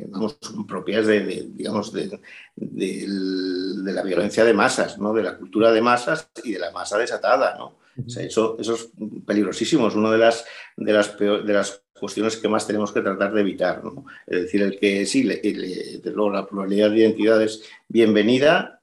vamos, 0.08 0.38
propias 0.66 1.06
de, 1.06 1.48
digamos, 1.54 1.92
de, 1.92 2.18
la 2.56 4.02
violencia 4.02 4.44
de 4.44 4.54
masas, 4.54 4.98
¿no? 4.98 5.12
de 5.12 5.22
la 5.22 5.36
cultura 5.38 5.70
de 5.70 5.80
masas 5.80 6.28
y 6.42 6.52
de 6.52 6.58
la 6.58 6.72
masa 6.72 6.98
desatada. 6.98 7.56
¿no? 7.56 7.78
eso, 8.06 8.56
eso, 8.58 8.74
es 8.74 8.90
peligrosísimo, 9.26 9.88
es 9.88 9.94
una 9.94 10.10
de 10.10 10.18
las, 10.18 10.44
de 10.76 10.92
las, 10.92 11.18
de 11.18 11.52
las 11.52 11.81
cuestiones 12.02 12.36
que 12.36 12.48
más 12.48 12.66
tenemos 12.66 12.90
que 12.90 13.00
tratar 13.00 13.32
de 13.32 13.42
evitar. 13.42 13.80
Es 14.26 14.42
decir, 14.42 14.60
el 14.60 14.76
que 14.76 15.06
sí, 15.06 15.22
luego 15.22 16.30
la 16.30 16.44
pluralidad 16.44 16.90
de 16.90 16.98
identidades, 16.98 17.62
bienvenida, 17.86 18.80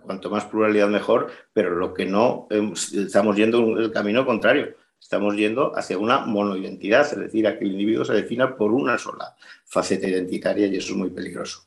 cuanto 0.00 0.30
más 0.30 0.44
pluralidad 0.44 0.86
mejor, 0.86 1.32
pero 1.52 1.74
lo 1.74 1.92
que 1.92 2.06
no, 2.06 2.46
estamos 2.50 3.34
yendo 3.34 3.76
el 3.76 3.90
camino 3.90 4.24
contrario. 4.24 4.76
Estamos 5.00 5.34
yendo 5.34 5.76
hacia 5.76 5.98
una 5.98 6.20
monoidentidad, 6.20 7.00
es 7.00 7.18
decir, 7.18 7.44
a 7.48 7.58
que 7.58 7.64
el 7.64 7.72
individuo 7.72 8.04
se 8.04 8.12
defina 8.12 8.56
por 8.56 8.70
una 8.70 8.98
sola 8.98 9.34
faceta 9.64 10.06
identitaria 10.06 10.68
y 10.68 10.76
eso 10.76 10.92
es 10.92 10.96
muy 10.96 11.10
peligroso. 11.10 11.64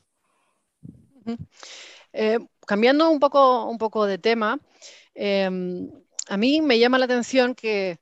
Eh, 2.14 2.38
cambiando 2.66 3.10
un 3.10 3.20
poco, 3.20 3.66
un 3.66 3.76
poco 3.76 4.06
de 4.06 4.16
tema, 4.16 4.58
eh, 5.14 5.50
a 6.28 6.36
mí 6.38 6.62
me 6.62 6.78
llama 6.78 6.98
la 6.98 7.04
atención 7.04 7.54
que 7.54 7.98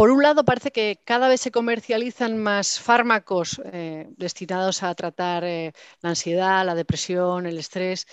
por 0.00 0.10
un 0.10 0.22
lado, 0.22 0.46
parece 0.46 0.70
que 0.70 0.98
cada 1.04 1.28
vez 1.28 1.42
se 1.42 1.50
comercializan 1.50 2.38
más 2.38 2.80
fármacos 2.80 3.60
eh, 3.66 4.06
destinados 4.16 4.82
a 4.82 4.94
tratar 4.94 5.44
eh, 5.44 5.74
la 6.00 6.08
ansiedad, 6.08 6.64
la 6.64 6.74
depresión, 6.74 7.44
el 7.44 7.58
estrés, 7.58 8.06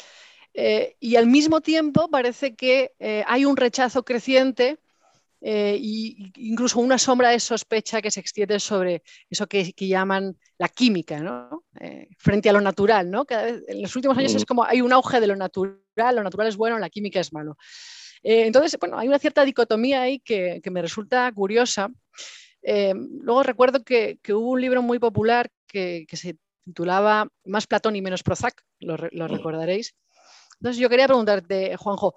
eh, 0.54 0.97
y 1.00 1.15
al 1.15 1.28
mismo 1.28 1.62
tiempo 1.62 2.10
parece 2.10 2.58
que 2.58 2.91
hay 3.26 3.45
un 3.45 3.56
rechazo 3.56 4.04
creciente 4.04 4.80
e 5.39 5.80
incluso 6.36 6.82
una 6.82 6.97
sombra 6.97 7.30
de 7.30 7.39
sospecha 7.39 8.02
que 8.02 8.12
se 8.12 8.19
extiende 8.19 8.60
sobre 8.60 9.02
eso 9.30 9.47
que, 9.47 9.73
llaman 9.78 10.36
la 10.58 10.67
química, 10.67 11.19
¿no? 11.21 11.63
frente 12.17 12.50
a 12.50 12.54
lo 12.54 12.60
natural. 12.60 13.10
¿no? 13.10 13.26
en 13.30 13.82
los 13.82 13.95
últimos 13.95 14.17
años 14.17 14.36
es 14.36 14.45
como 14.45 14.65
hay 14.65 14.82
un 14.82 14.91
auge 14.91 15.21
de 15.21 15.28
lo 15.28 15.38
natural, 15.38 16.15
lo 16.17 16.23
natural 16.23 16.47
es 16.47 16.58
bueno, 16.58 16.78
la 16.80 16.89
química 16.89 17.21
es 17.21 17.32
malo. 17.32 17.56
Eh, 18.30 18.46
entonces, 18.46 18.78
bueno, 18.78 19.00
hay 19.00 19.08
una 19.08 19.20
cierta 19.20 19.46
dicotomía 19.46 20.02
ahí 20.02 20.20
que, 20.20 20.62
me 20.70 20.82
resulta 20.82 21.32
curiosa. 21.32 21.88
Eh, 22.62 22.94
luego 22.94 23.42
recuerdo 23.42 23.86
que, 23.86 24.20
hubo 24.32 24.50
un 24.50 24.60
libro 24.60 24.82
muy 24.82 25.00
popular 25.00 25.50
que, 25.66 26.06
se 26.12 26.38
titulaba 26.66 27.30
Más 27.46 27.68
Platón 27.68 27.96
y 27.96 28.02
menos 28.02 28.24
Prozac, 28.24 28.62
lo, 28.82 28.96
mm. 28.98 29.30
recordaréis. 29.30 29.96
Entonces 30.60 30.78
yo 30.78 30.90
quería 30.90 31.08
preguntarte, 31.08 31.78
Juanjo, 31.78 32.16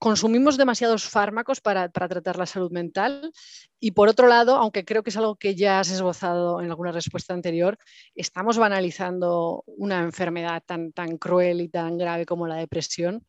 ¿consumimos 0.00 0.56
demasiados 0.56 1.04
fármacos 1.04 1.60
para, 1.60 1.88
tratar 1.88 2.36
la 2.36 2.46
salud 2.46 2.72
mental? 2.72 3.30
Y 3.78 3.92
por 3.92 4.08
otro 4.08 4.26
lado, 4.26 4.56
aunque 4.56 4.84
creo 4.84 5.04
que 5.04 5.10
es 5.10 5.16
algo 5.16 5.36
que 5.36 5.54
ya 5.54 5.78
has 5.78 5.90
esbozado 5.92 6.60
en 6.60 6.70
alguna 6.70 6.90
respuesta 6.90 7.32
anterior, 7.32 7.78
¿estamos 8.16 8.58
banalizando 8.58 9.62
una 9.66 10.00
enfermedad 10.00 10.64
tan, 10.66 10.90
tan 10.90 11.16
cruel 11.16 11.60
y 11.60 11.68
tan 11.68 11.96
grave 11.96 12.26
como 12.26 12.48
la 12.48 12.56
depresión? 12.56 13.24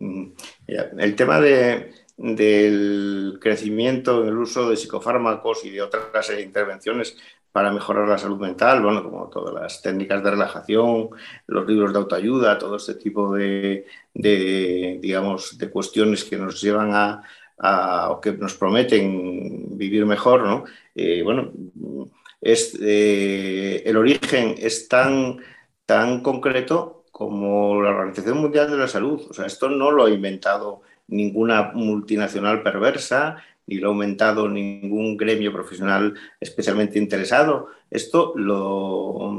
El 0.00 1.16
tema 1.16 1.40
del 1.40 3.38
crecimiento 3.40 4.22
en 4.22 4.28
el 4.28 4.38
uso 4.38 4.70
de 4.70 4.76
psicofármacos 4.76 5.64
y 5.64 5.70
de 5.70 5.82
otras 5.82 6.30
intervenciones 6.40 7.16
para 7.52 7.72
mejorar 7.72 8.06
la 8.06 8.18
salud 8.18 8.38
mental, 8.38 8.82
bueno, 8.82 9.02
como 9.02 9.28
todas 9.28 9.54
las 9.54 9.82
técnicas 9.82 10.22
de 10.22 10.30
relajación, 10.30 11.10
los 11.46 11.66
libros 11.66 11.92
de 11.92 11.98
autoayuda, 11.98 12.58
todo 12.58 12.76
este 12.76 12.94
tipo 12.94 13.34
de, 13.34 13.84
digamos, 14.14 15.58
de 15.58 15.70
cuestiones 15.70 16.24
que 16.24 16.36
nos 16.36 16.60
llevan 16.60 16.92
a, 16.94 18.10
o 18.10 18.20
que 18.20 18.32
nos 18.32 18.54
prometen 18.54 19.76
vivir 19.76 20.06
mejor, 20.06 20.44
¿no? 20.44 20.64
Eh, 20.94 21.22
bueno, 21.24 21.50
es, 22.40 22.78
eh, 22.80 23.82
el 23.84 23.96
origen 23.96 24.54
es 24.58 24.86
tan, 24.86 25.38
tan 25.84 26.20
concreto 26.22 26.97
como 27.18 27.82
la 27.82 27.90
Organización 27.90 28.38
Mundial 28.38 28.70
de 28.70 28.76
la 28.76 28.86
Salud. 28.86 29.20
O 29.28 29.34
sea, 29.34 29.44
esto 29.44 29.68
no 29.68 29.90
lo 29.90 30.04
ha 30.04 30.10
inventado 30.10 30.82
ninguna 31.08 31.72
multinacional 31.74 32.62
perversa, 32.62 33.42
ni 33.66 33.78
lo 33.78 33.88
ha 33.88 33.92
inventado 33.92 34.48
ningún 34.48 35.16
gremio 35.16 35.52
profesional 35.52 36.14
especialmente 36.38 36.96
interesado. 36.96 37.70
Esto 37.90 38.34
lo, 38.36 39.32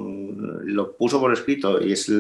lo 0.65 0.97
puso 0.97 1.21
por 1.21 1.31
escrito 1.31 1.81
y 1.81 1.93
es 1.93 2.11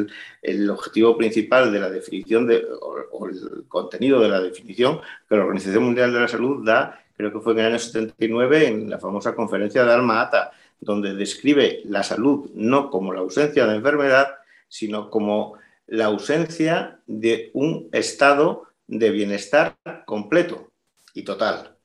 el, 0.41 0.69
objetivo 0.69 1.17
principal 1.17 1.73
de 1.73 1.79
la 1.81 1.89
definición 1.89 2.47
de, 2.47 2.65
o, 2.79 3.27
el 3.27 3.65
contenido 3.67 4.21
de 4.21 4.29
la 4.29 4.39
definición 4.39 5.01
que 5.27 5.35
la 5.35 5.43
Organización 5.43 5.83
Mundial 5.83 6.13
de 6.13 6.21
la 6.21 6.29
Salud 6.29 6.65
da, 6.65 7.03
creo 7.17 7.33
que 7.33 7.41
fue 7.41 7.51
en 7.51 7.59
el 7.59 7.65
año 7.65 7.79
79, 7.79 8.65
en 8.65 8.89
la 8.89 8.97
famosa 8.97 9.35
conferencia 9.35 9.83
de 9.83 9.91
Alma 9.91 10.21
Ata, 10.21 10.51
donde 10.79 11.15
describe 11.15 11.81
la 11.83 12.03
salud 12.03 12.49
no 12.53 12.89
como 12.89 13.11
la 13.11 13.19
ausencia 13.19 13.67
de 13.67 13.75
enfermedad, 13.75 14.38
sino 14.69 15.09
como 15.09 15.57
la 15.87 16.05
ausencia 16.05 17.01
de 17.07 17.51
un 17.53 17.89
estado 17.91 18.67
de 18.87 19.09
bienestar 19.09 19.77
completo 20.05 20.71
y 21.13 21.23
total. 21.23 21.75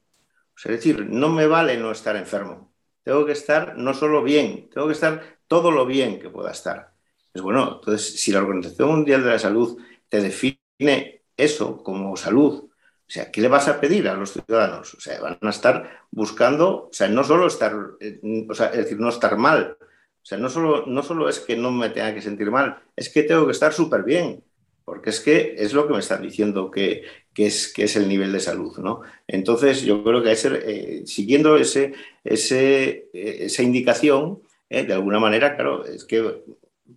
es 0.57 0.71
decir, 0.71 1.07
no 1.09 1.29
me 1.31 1.47
vale 1.47 1.77
no 1.77 1.91
estar 1.91 2.17
enfermo. 2.17 2.73
Tengo 3.03 3.27
que 3.27 3.33
estar 3.33 3.77
no 3.77 3.93
solo 3.93 4.23
bien, 4.23 4.71
tengo 4.73 4.87
que 4.87 4.93
estar 4.93 5.39
todo 5.49 5.71
lo 5.71 5.85
bien 5.87 6.21
que 6.21 6.31
pueda 6.31 6.53
estar. 6.53 6.93
Es 7.33 7.43
bueno, 7.43 7.81
entonces, 7.81 8.21
si 8.21 8.33
la 8.33 8.41
Organización 8.41 8.91
Mundial 8.91 9.25
de 9.25 9.31
la 9.31 9.39
Salud 9.39 9.79
te 10.09 10.21
define 10.21 11.23
eso 11.37 11.83
como 11.83 12.17
salud, 12.17 12.71
o 13.07 13.11
sea, 13.11 13.31
¿qué 13.31 13.41
le 13.41 13.49
vas 13.49 13.69
a 13.69 13.81
pedir 13.81 14.09
a 14.09 14.15
los 14.15 14.33
ciudadanos? 14.33 14.95
O 14.95 15.01
sea, 15.01 15.21
van 15.21 15.39
a 15.41 15.51
estar 15.51 16.07
buscando, 16.11 16.87
o 16.87 16.91
sea, 16.93 17.09
no 17.09 17.25
solo 17.25 17.47
estar, 17.47 17.75
eh, 18.01 18.21
o 18.49 18.55
sea, 18.55 18.69
es 18.69 18.79
decir, 18.79 18.99
no 18.99 19.09
estar 19.09 19.37
mal, 19.37 19.77
o 20.25 20.27
sea, 20.27 20.39
no 20.39 20.49
solo, 20.49 20.87
no 20.87 21.03
solo 21.03 21.29
es 21.29 21.39
que 21.39 21.55
no 21.55 21.71
me 21.71 21.91
tenga 21.91 22.15
que 22.15 22.23
sentir 22.23 22.51
mal, 22.51 22.79
es 22.97 23.11
que 23.11 23.25
tengo 23.25 23.45
que 23.45 23.53
estar 23.53 23.75
súper 23.75 24.05
bien, 24.05 24.43
porque 24.87 25.11
es 25.11 25.21
que 25.21 25.55
es 25.59 25.75
lo 25.75 25.87
que 25.87 25.93
me 25.93 25.99
están 25.99 26.23
diciendo 26.23 26.71
que, 26.71 27.05
es, 27.37 27.71
que 27.71 27.85
es 27.85 27.95
el 27.97 28.09
nivel 28.09 28.33
de 28.33 28.41
salud. 28.41 28.75
¿no? 28.79 29.03
Entonces, 29.27 29.83
yo 29.83 30.03
creo 30.03 30.23
que 30.23 30.33
eh, 30.33 31.03
siguiendo 31.05 31.59
ese, 31.59 31.93
ese, 32.25 33.11
eh, 33.13 33.37
esa 33.41 33.63
indicación, 33.63 34.41
eh, 34.71 34.85
de 34.85 34.95
alguna 34.95 35.21
manera, 35.21 35.57
claro, 35.57 35.85
es 35.85 36.07
que 36.07 36.43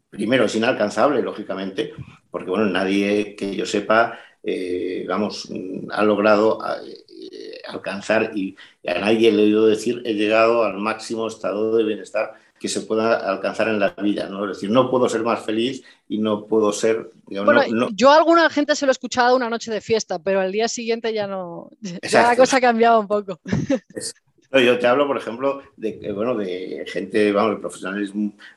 primero 0.09 0.45
es 0.45 0.55
inalcanzable, 0.55 1.21
lógicamente, 1.21 1.91
porque 2.31 2.49
bueno, 2.49 2.65
nadie 2.67 3.35
que 3.35 3.57
yo 3.57 3.65
sepa, 3.65 4.19
vamos, 5.05 5.51
ha 5.91 6.03
logrado 6.05 6.59
alcanzar 7.67 8.31
y, 8.33 8.55
y 8.81 8.89
a 8.89 8.99
nadie 8.99 9.33
le 9.33 9.41
he 9.41 9.45
oído 9.47 9.67
decir 9.67 10.01
he 10.05 10.13
llegado 10.13 10.63
al 10.63 10.77
máximo 10.77 11.27
estado 11.27 11.75
de 11.75 11.83
bienestar 11.83 12.33
que 12.59 12.67
se 12.67 12.81
pueda 12.81 13.15
alcanzar 13.29 13.67
en 13.69 13.79
la 13.79 13.89
vida, 13.89 14.27
¿no? 14.29 14.45
Es 14.45 14.57
decir, 14.57 14.71
no 14.71 14.89
puedo 14.89 15.07
ser 15.09 15.23
más 15.23 15.45
feliz 15.45 15.83
y 16.07 16.17
no 16.17 16.45
puedo 16.45 16.71
ser... 16.71 17.11
bueno, 17.25 17.89
yo 17.93 18.11
a 18.11 18.17
alguna 18.17 18.49
gente 18.49 18.75
se 18.75 18.85
lo 18.85 18.91
he 18.91 18.93
escuchado 18.93 19.35
una 19.35 19.49
noche 19.49 19.71
de 19.71 19.81
fiesta, 19.81 20.19
pero 20.19 20.39
al 20.39 20.51
día 20.51 20.67
siguiente 20.67 21.13
ya 21.13 21.27
no... 21.27 21.69
Ya 22.09 22.23
la 22.23 22.35
cosa 22.35 22.57
ha 22.57 22.61
cambiado 22.61 22.99
un 22.99 23.07
poco. 23.07 23.39
Yo 24.51 24.79
te 24.79 24.88
hablo, 24.88 25.07
por 25.07 25.17
ejemplo, 25.17 25.62
de, 25.75 26.12
bueno, 26.13 26.36
de 26.36 26.86
gente, 26.88 27.31
vamos, 27.31 27.55
de 27.55 27.62
profesionales, 27.62 28.12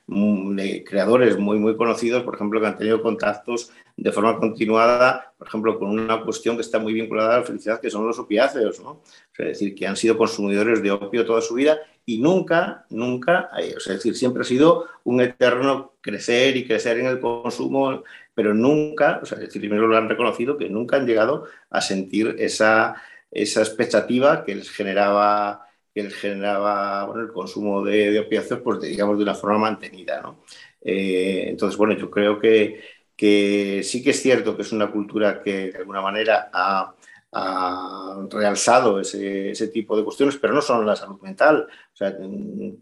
de 0.07 0.85
creadores 0.85 1.39
muy, 1.39 1.59
muy 1.59 1.77
conocidos, 1.77 2.23
por 2.23 2.35
ejemplo, 2.35 2.61
que 2.61 2.67
han 2.67 2.79
tenido 2.79 3.03
contactos 3.03 3.73
de 3.97 4.13
forma 4.13 4.39
continuada, 4.39 5.33
por 5.37 5.49
ejemplo, 5.49 5.79
con 5.79 5.91
una 5.91 6.23
cuestión 6.23 6.57
que 6.57 6.63
está 6.63 6.79
muy 6.79 6.93
vinculada 6.93 7.37
a 7.37 7.39
la 7.41 7.45
felicidad, 7.45 7.81
que 7.81 7.91
son 7.91 8.07
los 8.07 8.19
opiáceos, 8.19 8.81
¿no? 8.81 9.03
es 9.37 9.47
decir, 9.47 9.75
que 9.75 9.87
han 9.87 9.97
sido 9.97 10.17
consumidores 10.17 10.83
de 10.83 10.91
opio 10.91 11.25
toda 11.25 11.41
su 11.41 11.55
vida 11.55 11.79
y 12.07 12.19
nunca, 12.19 12.87
nunca, 12.91 13.51
es 13.59 13.85
decir, 13.87 14.15
siempre 14.17 14.43
ha 14.43 14.45
sido 14.45 14.87
un 15.05 15.21
eterno 15.21 15.95
crecer 16.01 16.57
y 16.57 16.67
crecer 16.67 16.99
en 16.99 17.07
el 17.07 17.21
consumo, 17.21 18.03
pero 18.35 18.55
nunca, 18.55 19.21
o 19.23 19.27
sea, 19.27 19.39
es 19.39 19.45
decir, 19.45 19.61
primero 19.61 19.87
lo 19.87 19.97
han 19.97 20.09
reconocido, 20.09 20.57
que 20.57 20.69
nunca 20.69 20.97
han 20.97 21.07
llegado 21.07 21.47
a 21.71 21.81
sentir 21.81 22.37
esa 22.39 22.97
esa 23.31 23.61
expectativa 23.61 24.45
que 24.45 24.55
les 24.55 24.71
generaba 24.71 25.67
que 25.95 26.11
generaba 26.11 27.05
bueno, 27.07 27.23
el 27.23 27.33
consumo 27.33 27.85
de, 27.85 28.13
de 28.13 28.21
opiáceos, 28.21 28.61
pues 28.61 28.81
digamos 28.81 29.17
de 29.19 29.25
una 29.25 29.35
forma 29.35 29.59
mantenida. 29.59 30.21
¿no? 30.21 30.45
Eh, 30.81 31.47
entonces, 31.49 31.77
bueno, 31.77 31.95
yo 31.97 32.11
creo 32.11 32.39
que, 32.39 32.81
que, 33.17 33.83
sí 33.85 34.03
que 34.03 34.11
es 34.11 34.23
cierto 34.23 34.57
que 34.57 34.63
es 34.63 34.73
una 34.73 34.91
cultura 34.91 35.43
que 35.43 35.73
de 35.73 35.79
alguna 35.79 36.01
manera 36.01 36.51
ha, 36.53 36.95
ha 37.33 38.27
realzado 38.31 39.01
ese, 39.01 39.51
ese, 39.51 39.69
tipo 39.69 39.97
de 39.97 40.05
cuestiones, 40.05 40.37
pero 40.37 40.55
no 40.55 40.63
solo 40.63 40.85
la 40.85 40.97
salud 40.97 41.21
mental. 41.21 41.67
O 41.93 41.97
sea, 41.97 42.17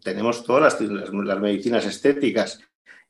tenemos 0.02 0.44
todas 0.44 0.80
las, 0.80 0.80
las, 0.90 1.10
las 1.12 1.40
medicinas 1.40 1.84
estéticas 1.86 2.60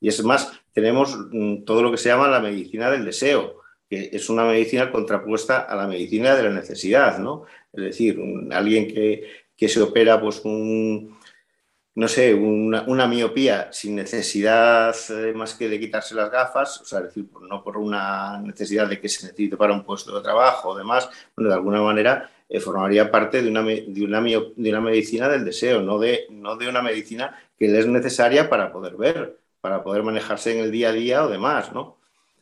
y 0.01 0.09
es 0.09 0.23
más, 0.25 0.53
tenemos 0.73 1.17
mm, 1.31 1.65
todo 1.65 1.83
lo 1.83 1.91
que 1.91 1.97
se 1.97 2.09
llama 2.09 2.29
la 2.29 2.41
medicina 2.41 2.91
del 2.91 3.05
deseo, 3.05 3.63
que 3.89 4.11
es 4.13 4.29
una 4.29 4.45
medicina 4.45 4.91
contrapuesta 4.93 5.61
a 5.61 5.77
la 5.77 5.87
medicina 5.87 6.37
de 6.37 6.43
la 6.45 6.51
necesidad, 6.51 7.19
¿no? 7.19 7.45
Es 7.73 7.83
decir, 7.85 8.19
un, 8.19 8.53
alguien 8.53 8.87
que, 8.87 9.48
que, 9.59 9.69
se 9.69 9.83
opera 9.83 10.21
pues 10.21 10.41
un, 10.45 11.19
no 11.95 12.09
sé, 12.09 12.33
una, 12.33 13.07
miopía 13.07 13.73
sin 13.73 13.97
necesidad 13.97 14.95
eh, 15.11 15.33
más 15.35 15.55
que 15.55 15.69
de 15.69 15.81
quitarse 15.81 16.15
las 16.15 16.31
gafas, 16.31 16.81
o 16.81 16.85
sea, 16.85 17.01
decir, 17.01 17.27
no 17.49 17.63
por 17.63 17.77
una 17.77 18.41
necesidad 18.41 18.89
de 18.89 19.01
que 19.01 19.09
se 19.09 19.27
necesite 19.27 19.57
para 19.57 19.75
un 19.75 19.85
puesto 19.85 20.15
de 20.15 20.23
trabajo 20.23 20.71
o 20.71 20.79
demás, 20.79 21.11
bueno, 21.37 21.51
de 21.51 21.57
alguna 21.57 21.83
manera 21.83 22.31
eh, 22.49 22.61
formaría 22.61 23.11
parte 23.11 23.43
de 23.43 23.51
una, 23.51 23.63
de, 23.63 24.05
una, 24.05 24.21
de 24.23 24.71
una 24.71 24.81
medicina 24.81 25.29
del 25.29 25.45
deseo, 25.45 25.83
no 25.83 25.99
de, 25.99 26.27
no 26.31 26.57
de 26.57 26.69
una 26.69 26.81
medicina 26.81 27.37
que 27.59 27.69
le 27.69 27.81
es 27.81 27.87
necesaria 27.87 28.49
para 28.49 28.73
poder 28.73 28.97
ver 28.97 29.39
para 29.61 29.83
poder 29.83 30.03
manejarse 30.03 30.57
en 30.57 30.65
el 30.65 30.71
día 30.71 30.91
a 30.91 30.93
día 30.93 31.25
o 31.25 31.29
demás, 31.29 31.73
¿no? 31.73 31.99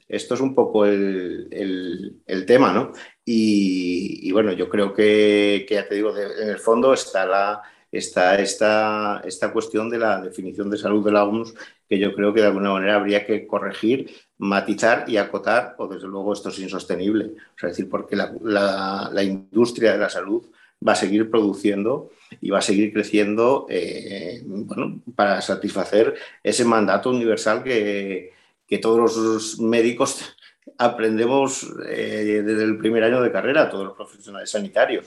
Esto 0.09 0.35
es 0.35 0.41
un 0.41 0.55
poco 0.55 0.87
el, 0.87 1.49
el, 1.51 2.23
el 2.27 2.47
tema, 2.47 2.73
¿no? 2.73 2.93
Y, 3.29 4.21
y, 4.23 4.33
bueno, 4.33 4.53
yo 4.53 4.69
creo 4.69 4.95
que, 4.95 5.67
que 5.69 5.75
ya 5.75 5.89
te 5.89 5.97
digo, 5.97 6.13
de, 6.13 6.45
en 6.45 6.49
el 6.49 6.59
fondo 6.59 6.95
está, 6.95 7.27
la, 7.27 7.61
está 7.91 8.37
esta, 8.37 9.21
esta 9.25 9.53
cuestión 9.53 9.91
de 9.91 9.99
la 9.99 10.21
definición 10.21 10.71
de 10.71 10.79
salud 10.79 11.05
de 11.05 11.11
la 11.11 11.25
OMS, 11.25 11.53
que 11.89 11.99
yo 11.99 12.15
creo 12.15 12.33
que 12.33 12.41
de 12.41 12.47
alguna 12.47 12.73
manera 12.73 12.95
habría 12.95 13.27
que 13.27 13.47
corregir, 13.47 14.11
matizar 14.39 15.07
y 15.09 15.17
acotar, 15.17 15.75
o 15.79 15.89
desde 15.89 16.07
luego 16.07 16.33
esto 16.33 16.51
es 16.51 16.59
insostenible. 16.61 17.25
O 17.27 17.59
sea, 17.59 17.69
es 17.69 17.77
decir, 17.77 17.91
porque 17.91 18.15
la, 18.15 18.33
la, 18.43 19.11
la 19.13 19.23
industria 19.25 19.93
de 19.93 19.99
la 19.99 20.09
salud 20.09 20.45
va 20.87 20.93
a 20.93 20.97
seguir 20.97 21.31
produciendo 21.31 22.11
y 22.41 22.51
va 22.51 22.59
a 22.59 22.63
seguir 22.63 22.93
creciendo 22.93 23.67
eh, 23.69 24.43
bueno, 24.45 25.01
para 25.17 25.41
satisfacer 25.41 26.15
ese 26.43 26.65
mandato 26.65 27.11
universal 27.11 27.65
que, 27.65 28.33
que 28.67 28.79
todos 28.79 29.17
los 29.17 29.59
médicos 29.59 30.36
aprendemos 30.79 31.73
eh, 31.89 32.43
desde 32.45 32.65
el 32.65 32.79
primer 32.79 33.05
año 33.05 33.21
de 33.21 33.33
carrera, 33.33 33.69
todos 33.71 33.85
los 33.85 33.97
profesionales 33.97 34.51
sanitarios. 34.51 35.07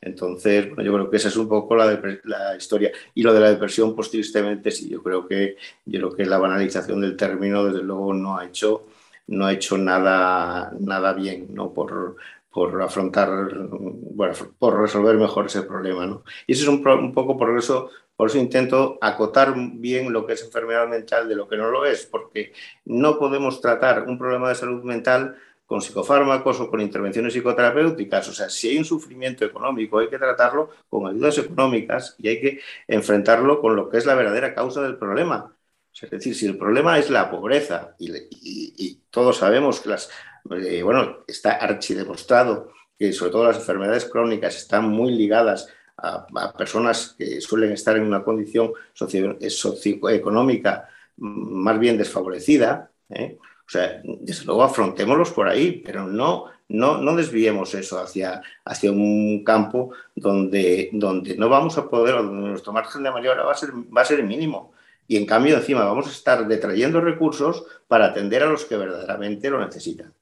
Entonces, 0.00 0.68
yo 0.68 0.74
creo 0.94 1.10
que 1.10 1.16
esa 1.18 1.28
es 1.28 1.36
un 1.36 1.48
poco 1.48 1.76
la, 1.76 2.00
la, 2.24 2.56
historia. 2.56 2.90
Y 3.14 3.22
lo 3.22 3.34
de 3.34 3.40
la 3.40 3.50
depresión, 3.50 3.94
pues 3.94 4.10
tristemente 4.10 4.70
sí, 4.70 4.88
yo 4.88 5.02
creo 5.02 5.26
que, 5.28 5.56
yo 5.84 6.00
creo 6.00 6.12
que 6.16 6.26
la 6.26 6.38
banalización 6.38 7.00
del 7.00 7.16
término, 7.16 7.64
desde 7.64 7.82
luego, 7.82 8.14
no 8.14 8.38
ha 8.38 8.46
hecho, 8.46 8.86
no 9.26 9.46
ha 9.46 9.52
hecho 9.52 9.76
nada, 9.76 10.72
nada 10.80 11.12
bien, 11.12 11.48
¿no? 11.54 11.72
Por, 11.74 12.16
por 12.50 12.82
afrontar, 12.82 13.28
bueno, 13.70 14.34
por 14.58 14.80
resolver 14.80 15.16
mejor 15.16 15.46
ese 15.46 15.62
problema. 15.62 16.06
¿no? 16.06 16.24
Y 16.46 16.52
eso 16.52 16.62
es 16.64 16.68
un, 16.68 16.86
un, 16.86 17.12
poco 17.14 17.36
por 17.36 17.56
eso, 17.56 17.90
por 18.16 18.28
eso 18.28 18.38
intento 18.38 18.98
acotar 19.00 19.54
bien 19.56 20.12
lo 20.12 20.26
que 20.26 20.32
es 20.34 20.42
enfermedad 20.44 20.88
mental 20.88 21.28
de 21.28 21.36
lo 21.36 21.48
que 21.48 21.56
no 21.56 21.70
lo 21.70 21.86
es, 21.86 22.06
porque 22.06 22.52
no 22.84 23.18
podemos 23.18 23.60
tratar 23.60 24.04
un 24.04 24.18
problema 24.18 24.48
de 24.48 24.56
salud 24.56 24.82
mental 24.82 25.36
con 25.66 25.80
psicofármacos 25.80 26.58
o 26.60 26.68
con 26.68 26.80
intervenciones 26.80 27.32
psicoterapéuticas. 27.32 28.28
O 28.28 28.32
sea, 28.32 28.48
si 28.50 28.70
hay 28.70 28.78
un 28.78 28.84
sufrimiento 28.84 29.44
económico, 29.44 30.00
hay 30.00 30.08
que 30.08 30.18
tratarlo 30.18 30.70
con 30.88 31.06
ayudas 31.06 31.38
económicas 31.38 32.16
y 32.18 32.28
hay 32.28 32.40
que 32.40 32.60
enfrentarlo 32.88 33.60
con 33.60 33.76
lo 33.76 33.88
que 33.88 33.98
es 33.98 34.06
la 34.06 34.16
verdadera 34.16 34.52
causa 34.54 34.82
del 34.82 34.98
problema. 34.98 35.56
Es 35.92 36.10
decir, 36.10 36.34
si 36.34 36.46
el 36.46 36.56
problema 36.58 36.98
es 36.98 37.10
la 37.10 37.30
pobreza 37.30 37.94
y, 37.98 38.10
y, 38.10 38.74
y 38.78 39.02
todos 39.10 39.36
sabemos 39.36 39.80
que 39.80 39.90
las 39.90 40.10
eh, 40.50 40.82
bueno, 40.82 41.18
está 41.26 41.52
archidemostrado 41.52 42.72
que 42.98 43.12
sobre 43.12 43.32
todo 43.32 43.44
las 43.44 43.56
enfermedades 43.56 44.04
crónicas 44.04 44.56
están 44.56 44.88
muy 44.88 45.12
ligadas 45.12 45.68
a, 45.96 46.26
personas 46.56 47.14
que 47.18 47.40
suelen 47.40 47.72
estar 47.72 47.96
en 47.96 48.04
una 48.04 48.22
condición 48.22 48.72
socio, 48.92 49.38
socioeconómica 49.48 50.88
más 51.16 51.78
bien 51.78 51.98
desfavorecida. 51.98 52.90
¿eh? 53.08 53.38
O 53.40 53.70
sea, 53.70 54.02
desde 54.04 54.44
luego 54.44 54.64
afrontémoslos 54.64 55.30
por 55.30 55.48
ahí, 55.48 55.82
pero 55.84 56.06
no, 56.06 56.46
no, 56.68 56.98
no 56.98 57.16
desviemos 57.16 57.74
eso 57.74 58.00
hacia, 58.00 58.42
hacia 58.64 58.90
un 58.90 59.44
campo 59.44 59.92
donde, 60.14 60.90
donde 60.92 61.36
no 61.36 61.48
vamos 61.48 61.78
a 61.78 61.88
poder, 61.88 62.16
donde 62.16 62.48
nuestro 62.48 62.72
margen 62.72 63.02
de 63.02 63.10
maniobra 63.10 63.44
va 63.44 63.52
a 63.52 63.56
ser, 63.56 63.70
va 63.72 64.02
a 64.02 64.06
ser 64.06 64.22
mínimo. 64.24 64.72
Y 65.06 65.16
en 65.16 65.26
cambio, 65.26 65.56
encima 65.56 65.84
vamos 65.84 66.06
a 66.06 66.10
estar 66.10 66.46
detrayendo 66.46 67.00
recursos 67.00 67.64
para 67.88 68.06
atender 68.06 68.42
a 68.42 68.46
los 68.46 68.64
que 68.64 68.76
verdaderamente 68.76 69.50
lo 69.50 69.58
necesitan. 69.58 70.12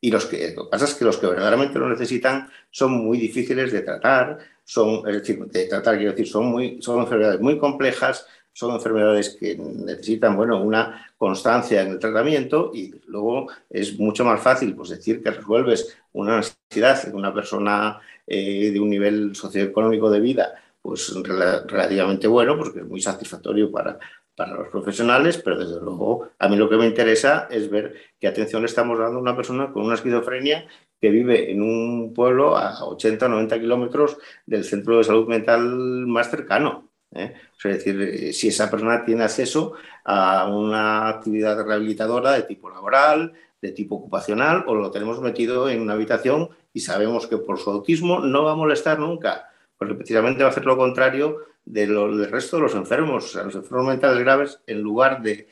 Y 0.00 0.10
los 0.10 0.26
que, 0.26 0.54
lo 0.54 0.64
que 0.64 0.70
pasa 0.70 0.84
es 0.84 0.94
que 0.94 1.04
los 1.04 1.16
que 1.16 1.26
verdaderamente 1.26 1.78
lo 1.78 1.88
necesitan 1.88 2.48
son 2.70 2.92
muy 2.92 3.18
difíciles 3.18 3.72
de 3.72 3.80
tratar, 3.80 4.38
son, 4.64 5.08
es 5.08 5.14
decir, 5.14 5.44
de 5.46 5.66
tratar, 5.66 5.96
quiero 5.96 6.12
decir, 6.12 6.28
son, 6.28 6.46
muy, 6.46 6.80
son 6.80 7.00
enfermedades 7.00 7.40
muy 7.40 7.58
complejas, 7.58 8.26
son 8.52 8.74
enfermedades 8.74 9.36
que 9.38 9.56
necesitan, 9.56 10.36
bueno, 10.36 10.60
una 10.60 11.12
constancia 11.16 11.82
en 11.82 11.92
el 11.92 11.98
tratamiento 11.98 12.72
y 12.74 12.92
luego 13.06 13.48
es 13.70 13.98
mucho 13.98 14.24
más 14.24 14.40
fácil, 14.40 14.74
pues, 14.74 14.90
decir 14.90 15.22
que 15.22 15.30
resuelves 15.30 15.96
una 16.12 16.38
necesidad 16.38 17.02
de 17.04 17.16
una 17.16 17.32
persona 17.32 18.00
eh, 18.26 18.70
de 18.72 18.80
un 18.80 18.90
nivel 18.90 19.34
socioeconómico 19.34 20.10
de 20.10 20.20
vida, 20.20 20.54
pues 20.82 21.14
relativamente 21.24 22.26
bueno, 22.26 22.56
porque 22.56 22.80
es 22.80 22.86
muy 22.86 23.00
satisfactorio 23.00 23.70
para, 23.70 23.98
para 24.38 24.54
los 24.54 24.68
profesionales, 24.68 25.36
pero 25.38 25.58
desde 25.58 25.80
luego 25.80 26.28
a 26.38 26.48
mí 26.48 26.54
lo 26.54 26.68
que 26.68 26.76
me 26.76 26.86
interesa 26.86 27.48
es 27.50 27.68
ver 27.68 27.92
qué 28.20 28.28
atención 28.28 28.62
le 28.62 28.66
estamos 28.66 28.96
dando 28.96 29.18
a 29.18 29.20
una 29.20 29.34
persona 29.34 29.72
con 29.72 29.84
una 29.84 29.96
esquizofrenia 29.96 30.64
que 31.00 31.10
vive 31.10 31.50
en 31.50 31.60
un 31.60 32.14
pueblo 32.14 32.56
a 32.56 32.84
80 32.84 33.26
o 33.26 33.28
90 33.30 33.58
kilómetros 33.58 34.16
del 34.46 34.62
centro 34.62 34.98
de 34.98 35.02
salud 35.02 35.26
mental 35.26 35.60
más 36.06 36.30
cercano. 36.30 36.88
¿eh? 37.16 37.34
Es 37.56 37.62
decir, 37.64 38.00
eh, 38.00 38.32
si 38.32 38.46
esa 38.46 38.70
persona 38.70 39.04
tiene 39.04 39.24
acceso 39.24 39.72
a 40.04 40.48
una 40.48 41.08
actividad 41.08 41.60
rehabilitadora 41.66 42.30
de 42.30 42.44
tipo 42.44 42.70
laboral, 42.70 43.32
de 43.60 43.72
tipo 43.72 43.96
ocupacional, 43.96 44.62
o 44.68 44.74
lo 44.76 44.92
tenemos 44.92 45.20
metido 45.20 45.68
en 45.68 45.80
una 45.80 45.94
habitación 45.94 46.50
y 46.72 46.78
sabemos 46.78 47.26
que 47.26 47.38
por 47.38 47.58
su 47.58 47.70
autismo 47.70 48.20
no 48.20 48.44
va 48.44 48.52
a 48.52 48.56
molestar 48.56 49.00
nunca, 49.00 49.50
porque 49.76 49.94
precisamente 49.94 50.44
va 50.44 50.50
a 50.50 50.52
hacer 50.52 50.64
lo 50.64 50.76
contrario 50.76 51.47
de 51.70 51.86
lo, 51.86 52.16
del 52.16 52.30
resto 52.30 52.56
de 52.56 52.62
los 52.62 52.74
enfermos, 52.74 53.24
o 53.24 53.28
sea, 53.28 53.44
los 53.44 53.54
enfermos 53.54 53.86
mentales 53.86 54.18
graves, 54.20 54.60
en 54.66 54.80
lugar 54.80 55.22
de 55.22 55.48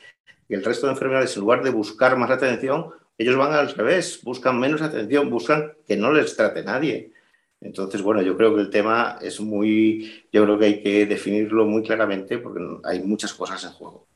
el 0.49 0.65
resto 0.65 0.87
de 0.87 0.93
enfermedades, 0.93 1.37
en 1.37 1.43
lugar 1.43 1.63
de 1.63 1.71
buscar 1.71 2.17
más 2.17 2.31
atención, 2.31 2.91
ellos 3.19 3.37
van 3.37 3.53
al 3.53 3.69
revés, 3.75 4.21
buscan 4.23 4.59
menos 4.59 4.81
atención, 4.81 5.29
buscan 5.29 5.73
que 5.87 5.97
no 5.97 6.13
les 6.13 6.37
trate 6.37 6.63
nadie. 6.63 7.13
Entonces, 7.61 8.01
bueno, 8.03 8.23
yo 8.23 8.37
creo 8.37 8.55
que 8.55 8.61
el 8.61 8.71
tema 8.71 9.19
es 9.21 9.41
muy, 9.41 10.25
yo 10.33 10.45
creo 10.45 10.59
que 10.59 10.65
hay 10.67 10.83
que 10.83 11.07
definirlo 11.07 11.67
muy 11.67 11.83
claramente 11.83 12.39
porque 12.39 12.63
hay 12.85 13.03
muchas 13.03 13.35
cosas 13.35 13.63
en 13.65 13.73
juego. 13.73 14.07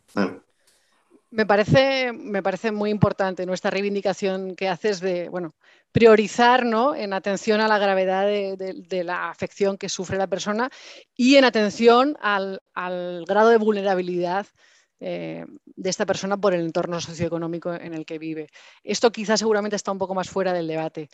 Me 1.32 1.46
parece, 1.46 2.12
me 2.12 2.42
parece 2.42 2.72
muy 2.72 2.90
importante 2.90 3.46
nuestra 3.46 3.70
reivindicación 3.70 4.56
que 4.56 4.68
haces 4.68 5.00
de, 5.00 5.28
bueno, 5.28 5.54
priorizar 5.92 6.66
¿no? 6.66 6.94
en 6.94 7.12
atención 7.12 7.60
a 7.60 7.68
la 7.68 7.78
gravedad 7.78 8.26
de, 8.26 9.04
la 9.04 9.30
afección 9.30 9.78
que 9.78 9.88
sufre 9.88 10.18
la 10.18 10.26
persona 10.26 10.70
y 11.16 11.36
en 11.36 11.44
atención 11.44 12.16
al 12.20 12.60
grado 13.26 13.50
de 13.50 13.58
vulnerabilidad 13.58 14.46
eh, 15.02 15.46
de 15.64 15.90
esta 15.90 16.04
persona 16.04 16.36
por 16.36 16.52
el 16.52 16.60
entorno 16.60 17.00
socioeconómico 17.00 17.72
en 17.72 17.94
el 17.94 18.04
que 18.04 18.18
vive. 18.18 18.50
Esto 18.84 19.10
quizás 19.10 19.40
seguramente 19.40 19.76
está 19.76 19.92
un 19.92 19.98
poco 19.98 20.14
más 20.14 20.28
fuera 20.28 20.52
del 20.52 20.66
debate. 20.66 21.08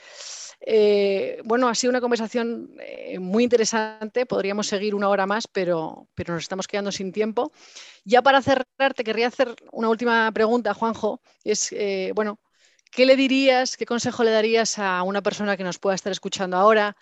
Eh, 0.61 1.41
bueno, 1.45 1.69
ha 1.69 1.75
sido 1.77 1.91
una 1.91 2.01
conversación 2.01 2.71
eh, 2.81 3.21
muy 3.21 3.45
interesante, 3.45 4.27
podríamos 4.27 4.67
seguir 4.67 4.97
una 4.97 5.09
hora 5.09 5.25
más, 5.27 5.47
pero, 5.47 6.09
pero 6.17 6.35
nos 6.35 6.43
estamos 6.43 6.67
quedando 6.67 6.91
sin 6.91 7.13
tiempo. 7.13 7.53
Ya 8.05 8.23
para 8.23 8.43
cerrar, 8.43 8.95
te 8.95 9.05
querría 9.05 9.29
hacer 9.29 9.55
una 9.71 9.89
última 9.89 10.33
pregunta, 10.33 10.75
Juanjo. 10.75 11.21
Es, 11.45 11.73
bueno, 12.15 12.41
¿Qué 12.91 13.05
le 13.05 13.17
dirías, 13.17 13.77
qué 13.77 13.85
consejo 13.85 14.25
le 14.25 14.31
darías 14.31 14.79
a 14.79 15.03
una 15.03 15.23
persona 15.23 15.57
que 15.57 15.65
nos 15.65 15.79
pueda 15.79 15.95
estar 15.95 16.13
escuchando 16.13 16.57
ahora 16.57 16.97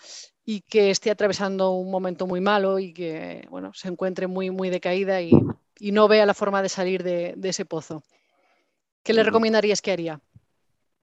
y 0.45 0.63
que 0.63 0.91
esté 0.91 1.11
atravesando 1.11 1.73
un 1.73 1.91
momento 1.91 2.27
muy 2.27 2.41
malo 2.41 2.79
y 2.79 2.93
que 2.93 3.47
bueno, 3.51 3.73
se 3.75 3.89
encuentre 3.89 4.27
muy, 4.27 4.51
muy 4.51 4.71
decaída 4.71 5.21
y, 5.23 5.31
y 5.79 5.93
no 5.93 6.09
vea 6.09 6.27
la 6.27 6.35
forma 6.35 6.63
de 6.63 6.69
salir 6.69 7.03
de, 7.03 7.35
de, 7.37 7.49
ese 7.49 7.65
pozo? 7.65 8.03
¿Qué 9.03 9.13
le 9.13 9.23
recomendarías 9.23 9.83
que 9.83 9.93
haría? 9.93 10.21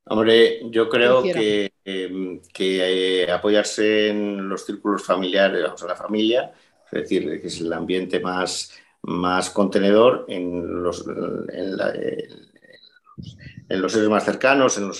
Hombre, 0.06 0.60
yo 0.72 0.90
creo 0.90 1.22
que, 1.22 1.74
eh, 1.86 2.42
que 2.54 3.24
eh, 3.24 3.32
apoyarse 3.32 4.10
en 4.10 4.50
los 4.50 4.66
círculos 4.66 5.04
familiares, 5.04 5.62
vamos 5.64 5.84
a 5.84 5.88
la 5.88 5.96
familia, 5.96 6.52
es 6.92 7.02
decir, 7.04 7.40
que 7.40 7.48
es 7.48 7.62
el 7.62 7.72
ambiente 7.72 8.20
más, 8.20 8.74
más 9.04 9.52
contenedor 9.52 10.26
en 10.28 10.84
los, 10.84 11.06
en 11.08 11.78
la, 11.78 11.94
en 13.70 13.82
los 13.82 13.92
seres 13.92 14.10
más 14.10 14.26
cercanos, 14.26 14.78
en, 14.78 14.92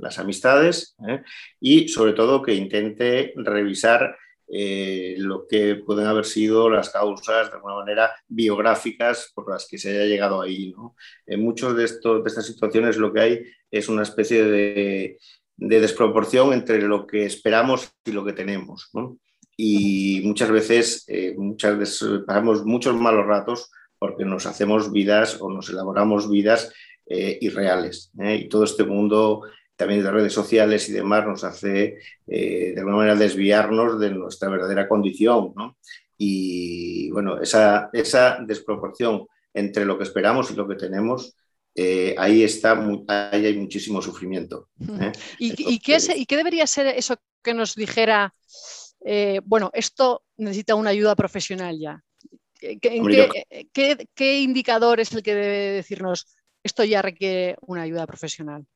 las 0.00 0.18
amistades, 0.18 0.96
¿eh? 1.06 1.22
y 1.60 1.88
sobre 1.88 2.12
todo 2.12 2.42
que 2.42 2.54
intente 2.54 3.32
revisar 3.36 4.16
eh, 4.50 5.14
lo 5.18 5.46
que 5.46 5.76
pueden 5.76 6.06
haber 6.06 6.24
sido 6.24 6.70
las 6.70 6.90
causas, 6.90 7.50
de 7.50 7.56
alguna 7.56 7.76
manera, 7.76 8.10
biográficas 8.26 9.30
por 9.34 9.50
las 9.50 9.66
que 9.68 9.78
se 9.78 9.90
haya 9.90 10.06
llegado 10.06 10.40
ahí. 10.40 10.74
En 11.26 11.42
muchas 11.42 11.76
de, 11.76 11.82
de 11.84 12.22
estas 12.26 12.46
situaciones 12.46 12.96
lo 12.96 13.12
que 13.12 13.20
hay 13.20 13.44
es 13.70 13.88
una 13.88 14.02
especie 14.02 14.44
de, 14.44 15.18
desproporción 15.56 16.52
entre 16.52 16.80
lo 16.82 17.06
que 17.06 17.24
esperamos 17.24 17.92
y 18.04 18.12
lo 18.12 18.24
que 18.24 18.32
tenemos. 18.32 18.90
Y 19.56 20.22
muchas 20.24 20.50
veces 20.50 21.04
eh, 21.08 21.34
muchas 21.36 21.76
veces 21.76 22.22
pasamos 22.26 22.64
muchos 22.64 22.94
malos 22.94 23.26
ratos 23.26 23.70
porque 23.98 24.24
nos 24.24 24.46
hacemos 24.46 24.92
vidas 24.92 25.38
o 25.40 25.50
nos 25.50 25.68
elaboramos 25.68 26.30
vidas 26.30 26.72
eh, 27.06 27.38
irreales. 27.40 28.12
¿eh? 28.20 28.36
Y 28.36 28.48
todo 28.48 28.64
este 28.64 28.84
mundo 28.84 29.42
también 29.78 30.02
de 30.02 30.10
redes 30.10 30.32
sociales 30.32 30.88
y 30.88 30.92
demás 30.92 31.24
nos 31.24 31.44
hace 31.44 31.98
eh, 32.26 32.72
de 32.74 32.78
alguna 32.78 32.98
manera 32.98 33.14
desviarnos 33.14 33.98
de 33.98 34.10
nuestra 34.10 34.50
verdadera 34.50 34.88
condición. 34.88 35.54
Y 36.18 37.10
bueno, 37.12 37.40
esa, 37.40 37.88
esa 37.92 38.38
desproporción 38.44 39.26
entre 39.54 39.84
lo 39.84 39.96
que 39.96 40.04
esperamos 40.04 40.50
y 40.50 40.54
lo 40.54 40.68
que 40.68 40.74
tenemos 40.74 41.34
ahí 42.16 42.42
está, 42.42 42.72
ahí 43.06 43.46
hay 43.46 43.56
muchísimo 43.56 44.02
sufrimiento. 44.02 44.68
¿Y, 45.38 45.78
qué 45.78 45.98
¿Y, 46.16 46.26
qué 46.26 46.36
debería 46.36 46.66
ser 46.66 46.88
eso 46.88 47.14
que 47.40 47.54
nos 47.54 47.76
dijera, 47.76 48.34
bueno, 49.44 49.70
esto 49.72 50.24
necesita 50.38 50.74
una 50.74 50.90
ayuda 50.90 51.14
profesional 51.14 51.78
ya? 51.78 52.02
qué, 52.58 54.40
indicador 54.40 55.00
es 55.00 55.12
el 55.12 55.22
que 55.22 55.34
debe 55.34 55.72
decirnos 55.72 56.26
esto 56.62 56.84
ya 56.84 57.02
requiere 57.02 57.56
una 57.60 57.82
ayuda 57.82 58.06
profesional? 58.06 58.66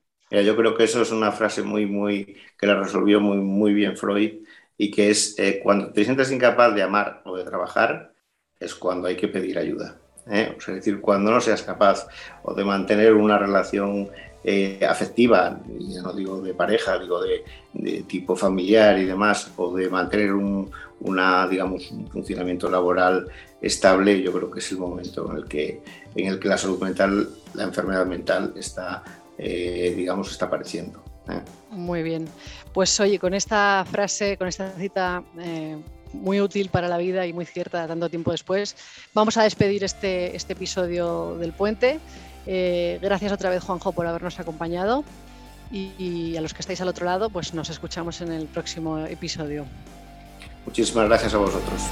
Yo 0.41 0.57
creo 0.57 0.75
que 0.75 0.85
eso 0.85 1.03
es 1.03 1.11
una 1.11 1.33
frase 1.33 1.63
muy, 1.63 1.87
muy, 1.87 2.37
que 2.59 2.67
la 2.67 2.81
resolvió 2.81 3.21
muy, 3.21 3.39
muy 3.39 3.75
bien 3.75 3.97
Freud 3.97 4.45
y 4.79 4.91
que 4.91 5.11
es 5.11 5.39
eh, 5.39 5.61
cuando 5.63 5.93
te 5.93 6.05
sientes 6.05 6.33
incapaz 6.33 6.75
de 6.75 6.83
amar 6.83 7.21
o 7.25 7.37
de 7.37 7.45
trabajar, 7.45 8.15
es 8.59 8.75
cuando 8.75 9.09
hay 9.09 9.17
que 9.17 9.29
pedir 9.29 9.59
ayuda. 9.59 9.99
¿eh? 10.31 10.57
es 10.59 10.67
decir, 10.67 11.01
cuando 11.01 11.31
no 11.31 11.41
seas 11.41 11.63
capaz 11.63 12.07
o 12.43 12.55
de 12.55 12.65
mantener 12.65 13.15
una 13.15 13.39
relación 13.39 14.09
eh, 14.45 14.81
afectiva, 14.89 15.61
ya 15.79 16.03
no 16.03 16.13
digo 16.13 16.41
de 16.41 16.55
pareja, 16.55 16.99
digo 16.99 17.21
de, 17.23 18.03
tipo 18.09 18.35
familiar 18.35 18.99
y 18.99 19.05
demás, 19.05 19.53
o 19.57 19.75
de 19.77 19.89
mantener 19.89 20.33
un, 20.33 20.71
una, 21.01 21.47
digamos, 21.47 21.91
un 21.91 22.09
funcionamiento 22.09 22.69
laboral 22.69 23.29
estable, 23.61 24.21
yo 24.21 24.33
creo 24.33 24.51
que 24.51 24.59
es 24.59 24.73
el 24.73 24.79
momento 24.79 25.31
en 25.31 25.37
el 25.37 25.45
que, 25.45 25.83
en 26.15 26.27
el 26.27 26.41
que 26.41 26.49
la 26.49 26.59
salud 26.59 26.81
mental, 26.83 27.29
la 27.55 27.65
enfermedad 27.65 28.07
mental 28.07 28.53
está, 28.57 29.05
eh, 29.39 29.95
digamos, 29.97 30.31
está 30.31 30.47
apareciendo. 30.47 31.03
¿eh? 31.29 31.41
Muy 31.71 32.03
bien. 32.03 32.29
Pues 32.73 32.99
oye, 33.01 33.19
con 33.19 33.35
esta 33.35 33.85
frase, 33.91 34.37
con 34.37 34.49
esta 34.49 34.71
cita 34.73 35.23
eh, 35.39 35.77
muy 36.13 36.41
útil 36.41 36.69
para 36.69 36.89
la 36.89 36.99
vida 36.99 37.27
y 37.27 37.33
muy 37.33 37.47
cierta 37.47 37.87
tanto 37.87 38.09
tiempo 38.09 38.31
después, 38.31 38.77
vamos 39.15 39.37
a 39.37 39.45
despedir 39.45 39.85
este, 39.85 40.37
este 40.37 40.53
episodio 40.53 41.37
del 41.39 41.53
puente. 41.53 42.01
gracias 42.47 43.33
otra 43.33 43.51
vez, 43.51 43.63
Juanjo, 43.63 43.93
por 43.93 44.07
habernos 44.07 44.39
acompañado. 44.39 45.05
y 45.71 46.37
a 46.37 46.41
los 46.43 46.53
que 46.53 46.61
estáis 46.61 46.81
al 46.83 46.89
otro 46.89 47.07
lado, 47.07 47.31
pues 47.31 47.55
nos 47.55 47.71
escuchamos 47.71 48.21
en 48.21 48.31
el 48.33 48.47
próximo 48.47 48.99
episodio. 48.99 49.65
Muchísimas 50.67 51.09
gracias 51.09 51.35
a 51.35 51.39
vosotros. 51.39 51.83